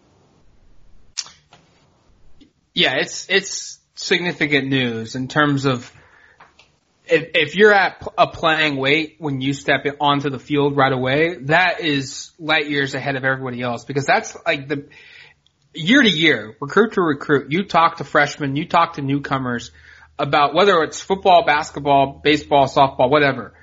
Yeah, 2.72 2.94
it's 2.96 3.29
it's 3.29 3.79
significant 3.94 4.68
news 4.68 5.16
in 5.16 5.29
terms 5.29 5.66
of 5.66 5.92
if, 7.11 7.31
if 7.35 7.55
you're 7.57 7.73
at 7.73 8.07
a 8.16 8.27
playing 8.27 8.77
weight 8.77 9.16
when 9.18 9.40
you 9.40 9.53
step 9.53 9.85
onto 10.01 10.31
the 10.31 10.38
field 10.38 10.77
right 10.77 10.92
away, 10.92 11.37
that 11.42 11.81
is 11.81 12.31
light 12.38 12.68
years 12.68 12.94
ahead 12.94 13.16
of 13.16 13.25
everybody 13.25 13.61
else 13.62 13.85
because 13.85 14.07
that's 14.07 14.37
like 14.46 14.68
the 14.68 14.88
year 15.75 16.03
to 16.03 16.09
year, 16.09 16.57
recruit 16.61 16.94
to 16.94 17.01
recruit. 17.01 17.51
You 17.51 17.64
talk 17.64 17.99
to 17.99 18.05
freshmen, 18.05 18.57
you 18.57 18.66
talk 18.66 18.94
to 18.94 19.03
newcomers 19.03 19.70
about 20.18 20.55
whether 20.55 20.83
it's 20.83 21.01
football, 21.01 21.44
basketball, 21.44 22.20
baseball, 22.23 22.66
softball, 22.66 23.11
whatever. 23.11 23.55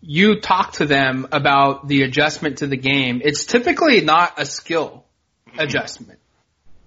You 0.00 0.40
talk 0.40 0.72
to 0.74 0.86
them 0.86 1.26
about 1.32 1.88
the 1.88 2.02
adjustment 2.02 2.58
to 2.58 2.66
the 2.66 2.76
game. 2.76 3.22
It's 3.24 3.46
typically 3.46 4.02
not 4.02 4.38
a 4.38 4.46
skill 4.46 5.04
mm-hmm. 5.48 5.60
adjustment. 5.60 6.20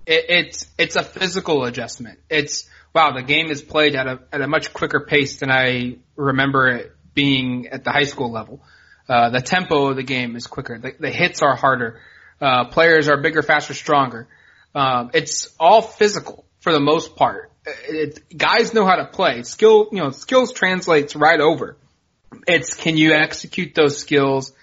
It, 0.05 0.25
it's 0.29 0.67
it's 0.77 0.95
a 0.95 1.03
physical 1.03 1.65
adjustment. 1.65 2.19
It's 2.29 2.69
wow, 2.97 3.11
the 3.11 3.21
game 3.21 3.51
is 3.51 3.61
played 3.61 3.95
at 3.95 4.07
a 4.07 4.19
at 4.31 4.41
a 4.41 4.47
much 4.47 4.73
quicker 4.73 4.99
pace 4.99 5.39
than 5.39 5.51
I 5.51 5.97
remember 6.15 6.67
it 6.67 6.91
being 7.13 7.67
at 7.67 7.83
the 7.83 7.91
high 7.91 8.05
school 8.05 8.31
level. 8.31 8.63
Uh, 9.07 9.29
the 9.29 9.39
tempo 9.39 9.89
of 9.89 9.95
the 9.95 10.03
game 10.03 10.35
is 10.35 10.47
quicker. 10.47 10.79
The, 10.79 10.93
the 10.99 11.11
hits 11.11 11.43
are 11.43 11.55
harder. 11.55 12.01
Uh, 12.41 12.65
players 12.65 13.07
are 13.07 13.17
bigger, 13.17 13.43
faster, 13.43 13.75
stronger. 13.75 14.27
Um, 14.73 15.11
it's 15.13 15.49
all 15.59 15.83
physical 15.83 16.45
for 16.59 16.73
the 16.73 16.79
most 16.79 17.15
part. 17.15 17.51
It, 17.67 18.17
it, 18.17 18.37
guys 18.37 18.73
know 18.73 18.85
how 18.85 18.95
to 18.95 19.05
play. 19.05 19.43
Skill, 19.43 19.89
you 19.91 19.99
know, 19.99 20.09
skills 20.09 20.51
translates 20.51 21.15
right 21.15 21.39
over. 21.39 21.77
It's 22.47 22.73
can 22.73 22.97
you 22.97 23.13
execute 23.13 23.75
those 23.75 23.99
skills 23.99 24.53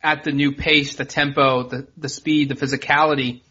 at 0.00 0.22
the 0.22 0.30
new 0.30 0.52
pace, 0.52 0.94
the 0.94 1.04
tempo, 1.04 1.68
the 1.68 1.88
the 1.96 2.08
speed, 2.08 2.50
the 2.50 2.54
physicality 2.54 3.42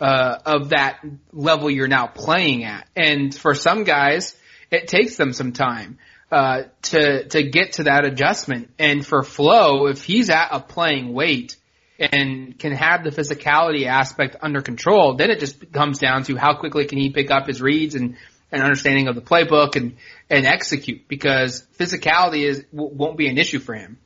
uh, 0.00 0.38
of 0.44 0.70
that 0.70 1.00
level 1.32 1.70
you're 1.70 1.88
now 1.88 2.06
playing 2.06 2.64
at. 2.64 2.88
And 2.96 3.34
for 3.34 3.54
some 3.54 3.84
guys, 3.84 4.36
it 4.70 4.88
takes 4.88 5.16
them 5.16 5.32
some 5.32 5.52
time 5.52 5.98
uh, 6.30 6.64
to 6.82 7.28
to 7.28 7.42
get 7.42 7.74
to 7.74 7.84
that 7.84 8.04
adjustment. 8.04 8.70
And 8.78 9.04
for 9.06 9.22
Flowe, 9.22 9.86
if 9.86 10.04
he's 10.04 10.30
at 10.30 10.48
a 10.50 10.60
playing 10.60 11.12
weight 11.12 11.56
and 11.98 12.58
can 12.58 12.72
have 12.72 13.02
the 13.02 13.10
physicality 13.10 13.86
aspect 13.86 14.36
under 14.40 14.60
control, 14.60 15.14
then 15.16 15.30
it 15.30 15.40
just 15.40 15.72
comes 15.72 15.98
down 15.98 16.22
to 16.24 16.36
how 16.36 16.54
quickly 16.54 16.86
can 16.86 16.98
he 16.98 17.10
pick 17.10 17.30
up 17.30 17.46
his 17.46 17.60
reads 17.60 17.94
and 17.94 18.16
and 18.50 18.62
understanding 18.62 19.08
of 19.08 19.14
the 19.14 19.20
playbook 19.20 19.76
and 19.76 19.96
and 20.30 20.46
execute 20.46 21.08
because 21.08 21.66
physicality 21.78 22.46
is 22.46 22.64
won't 22.72 23.16
be 23.16 23.28
an 23.28 23.38
issue 23.38 23.58
for 23.58 23.74
him. 23.74 23.98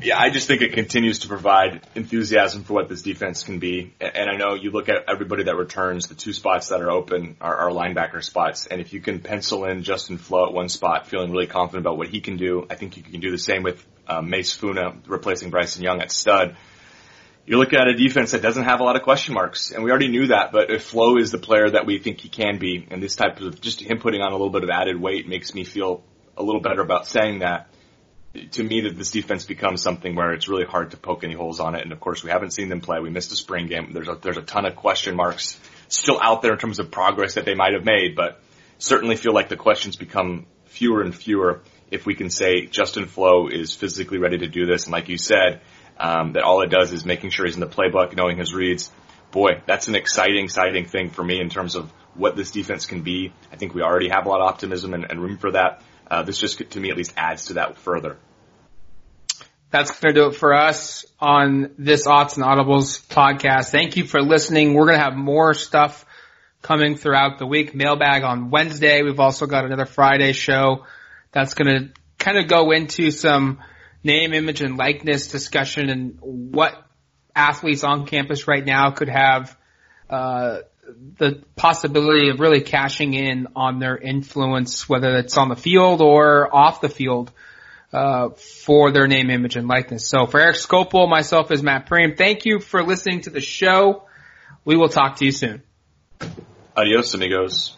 Yeah, 0.00 0.16
I 0.16 0.30
just 0.30 0.46
think 0.46 0.62
it 0.62 0.74
continues 0.74 1.20
to 1.20 1.28
provide 1.28 1.84
enthusiasm 1.96 2.62
for 2.62 2.74
what 2.74 2.88
this 2.88 3.02
defense 3.02 3.42
can 3.42 3.58
be. 3.58 3.94
And 4.00 4.30
I 4.30 4.36
know 4.36 4.54
you 4.54 4.70
look 4.70 4.88
at 4.88 5.08
everybody 5.08 5.44
that 5.44 5.56
returns, 5.56 6.06
the 6.06 6.14
two 6.14 6.32
spots 6.32 6.68
that 6.68 6.80
are 6.80 6.90
open 6.90 7.36
are, 7.40 7.56
are 7.56 7.70
linebacker 7.70 8.22
spots. 8.22 8.66
And 8.66 8.80
if 8.80 8.92
you 8.92 9.00
can 9.00 9.18
pencil 9.18 9.64
in 9.64 9.82
Justin 9.82 10.16
Flowe 10.16 10.46
at 10.46 10.52
one 10.52 10.68
spot, 10.68 11.08
feeling 11.08 11.32
really 11.32 11.48
confident 11.48 11.84
about 11.84 11.98
what 11.98 12.08
he 12.08 12.20
can 12.20 12.36
do, 12.36 12.64
I 12.70 12.76
think 12.76 12.96
you 12.96 13.02
can 13.02 13.18
do 13.18 13.32
the 13.32 13.38
same 13.38 13.64
with 13.64 13.84
um, 14.06 14.30
Mase 14.30 14.52
Funa 14.52 14.94
replacing 15.06 15.50
Bryson 15.50 15.82
Young 15.82 16.00
at 16.00 16.12
stud. 16.12 16.56
You're 17.44 17.58
looking 17.58 17.80
at 17.80 17.88
a 17.88 17.94
defense 17.94 18.32
that 18.32 18.42
doesn't 18.42 18.64
have 18.64 18.78
a 18.78 18.84
lot 18.84 18.94
of 18.94 19.02
question 19.02 19.34
marks, 19.34 19.72
and 19.72 19.82
we 19.82 19.90
already 19.90 20.08
knew 20.08 20.28
that. 20.28 20.52
But 20.52 20.70
if 20.70 20.84
Flowe 20.84 21.16
is 21.16 21.32
the 21.32 21.38
player 21.38 21.70
that 21.70 21.86
we 21.86 21.98
think 21.98 22.20
he 22.20 22.28
can 22.28 22.58
be, 22.58 22.86
and 22.90 23.02
this 23.02 23.16
type 23.16 23.40
of 23.40 23.60
just 23.60 23.80
him 23.80 23.98
putting 23.98 24.20
on 24.20 24.30
a 24.30 24.36
little 24.36 24.50
bit 24.50 24.62
of 24.62 24.70
added 24.70 25.00
weight 25.00 25.26
makes 25.26 25.54
me 25.54 25.64
feel 25.64 26.04
a 26.36 26.42
little 26.42 26.60
better 26.60 26.82
about 26.82 27.08
saying 27.08 27.40
that 27.40 27.68
to 28.52 28.62
me 28.62 28.82
that 28.82 28.96
this 28.96 29.10
defense 29.10 29.44
becomes 29.44 29.82
something 29.82 30.14
where 30.14 30.32
it's 30.32 30.48
really 30.48 30.64
hard 30.64 30.90
to 30.90 30.96
poke 30.96 31.24
any 31.24 31.34
holes 31.34 31.60
on 31.60 31.74
it. 31.74 31.82
And 31.82 31.92
of 31.92 32.00
course, 32.00 32.22
we 32.22 32.30
haven't 32.30 32.52
seen 32.52 32.68
them 32.68 32.80
play. 32.80 33.00
We 33.00 33.10
missed 33.10 33.32
a 33.32 33.36
spring 33.36 33.66
game. 33.66 33.92
There's 33.92 34.08
a, 34.08 34.16
there's 34.20 34.36
a 34.36 34.42
ton 34.42 34.66
of 34.66 34.76
question 34.76 35.16
marks 35.16 35.58
still 35.88 36.20
out 36.20 36.42
there 36.42 36.52
in 36.52 36.58
terms 36.58 36.78
of 36.78 36.90
progress 36.90 37.34
that 37.34 37.44
they 37.44 37.54
might 37.54 37.72
have 37.72 37.84
made, 37.84 38.14
but 38.14 38.40
certainly 38.78 39.16
feel 39.16 39.32
like 39.32 39.48
the 39.48 39.56
questions 39.56 39.96
become 39.96 40.46
fewer 40.66 41.02
and 41.02 41.14
fewer 41.14 41.62
if 41.90 42.04
we 42.04 42.14
can 42.14 42.28
say 42.30 42.66
Justin 42.66 43.06
Flowe 43.06 43.48
is 43.48 43.74
physically 43.74 44.18
ready 44.18 44.38
to 44.38 44.46
do 44.46 44.66
this. 44.66 44.84
And 44.84 44.92
like 44.92 45.08
you 45.08 45.16
said, 45.16 45.62
um, 45.98 46.34
that 46.34 46.42
all 46.42 46.60
it 46.62 46.70
does 46.70 46.92
is 46.92 47.04
making 47.04 47.30
sure 47.30 47.46
he's 47.46 47.54
in 47.54 47.60
the 47.60 47.66
playbook, 47.66 48.14
knowing 48.14 48.36
his 48.36 48.54
reads. 48.54 48.92
Boy, 49.30 49.62
that's 49.66 49.88
an 49.88 49.94
exciting, 49.94 50.44
exciting 50.44 50.84
thing 50.84 51.10
for 51.10 51.24
me 51.24 51.40
in 51.40 51.48
terms 51.48 51.74
of 51.74 51.92
what 52.14 52.36
this 52.36 52.50
defense 52.50 52.86
can 52.86 53.02
be. 53.02 53.32
I 53.52 53.56
think 53.56 53.74
we 53.74 53.82
already 53.82 54.08
have 54.08 54.26
a 54.26 54.28
lot 54.28 54.40
of 54.40 54.48
optimism 54.48 54.94
and, 54.94 55.06
and 55.10 55.20
room 55.20 55.38
for 55.38 55.52
that. 55.52 55.82
Uh, 56.10 56.22
this 56.22 56.38
just, 56.38 56.58
to 56.70 56.80
me, 56.80 56.90
at 56.90 56.96
least 56.96 57.12
adds 57.16 57.46
to 57.46 57.54
that 57.54 57.78
further. 57.78 58.16
That's 59.70 59.90
going 59.90 60.14
to 60.14 60.20
do 60.20 60.26
it 60.28 60.34
for 60.34 60.54
us 60.54 61.04
on 61.20 61.74
this 61.76 62.06
Odds 62.06 62.38
and 62.38 62.46
Audibles 62.46 63.06
podcast. 63.06 63.70
Thank 63.70 63.98
you 63.98 64.04
for 64.04 64.22
listening. 64.22 64.72
We're 64.72 64.86
going 64.86 64.98
to 64.98 65.04
have 65.04 65.14
more 65.14 65.52
stuff 65.52 66.06
coming 66.62 66.96
throughout 66.96 67.38
the 67.38 67.46
week. 67.46 67.74
Mailbag 67.74 68.22
on 68.22 68.50
Wednesday. 68.50 69.02
We've 69.02 69.20
also 69.20 69.46
got 69.46 69.66
another 69.66 69.84
Friday 69.84 70.32
show 70.32 70.86
that's 71.32 71.52
going 71.54 71.66
to 71.66 71.92
kind 72.18 72.38
of 72.38 72.48
go 72.48 72.70
into 72.70 73.10
some 73.10 73.58
name, 74.02 74.32
image, 74.32 74.62
and 74.62 74.78
likeness 74.78 75.28
discussion 75.28 75.90
and 75.90 76.18
what 76.20 76.74
athletes 77.36 77.84
on 77.84 78.06
campus 78.06 78.48
right 78.48 78.64
now 78.64 78.90
could 78.90 79.08
have 79.08 79.56
uh, 80.10 80.60
the 81.18 81.42
possibility 81.56 82.30
of 82.30 82.40
really 82.40 82.60
cashing 82.60 83.14
in 83.14 83.48
on 83.56 83.78
their 83.78 83.96
influence, 83.96 84.88
whether 84.88 85.16
it's 85.16 85.36
on 85.36 85.48
the 85.48 85.56
field 85.56 86.00
or 86.00 86.54
off 86.54 86.80
the 86.80 86.88
field, 86.88 87.32
uh, 87.92 88.30
for 88.30 88.92
their 88.92 89.06
name, 89.06 89.30
image, 89.30 89.56
and 89.56 89.66
likeness. 89.68 90.06
So 90.06 90.26
for 90.26 90.40
Erik 90.40 90.56
Skopil, 90.56 91.08
myself 91.08 91.50
is 91.50 91.62
Matt 91.62 91.88
Prehm. 91.88 92.16
Thank 92.16 92.44
you 92.44 92.60
for 92.60 92.82
listening 92.82 93.22
to 93.22 93.30
the 93.30 93.40
show. 93.40 94.04
We 94.64 94.76
will 94.76 94.90
talk 94.90 95.16
to 95.16 95.24
you 95.24 95.32
soon. 95.32 95.62
Adios, 96.76 97.14
amigos. 97.14 97.77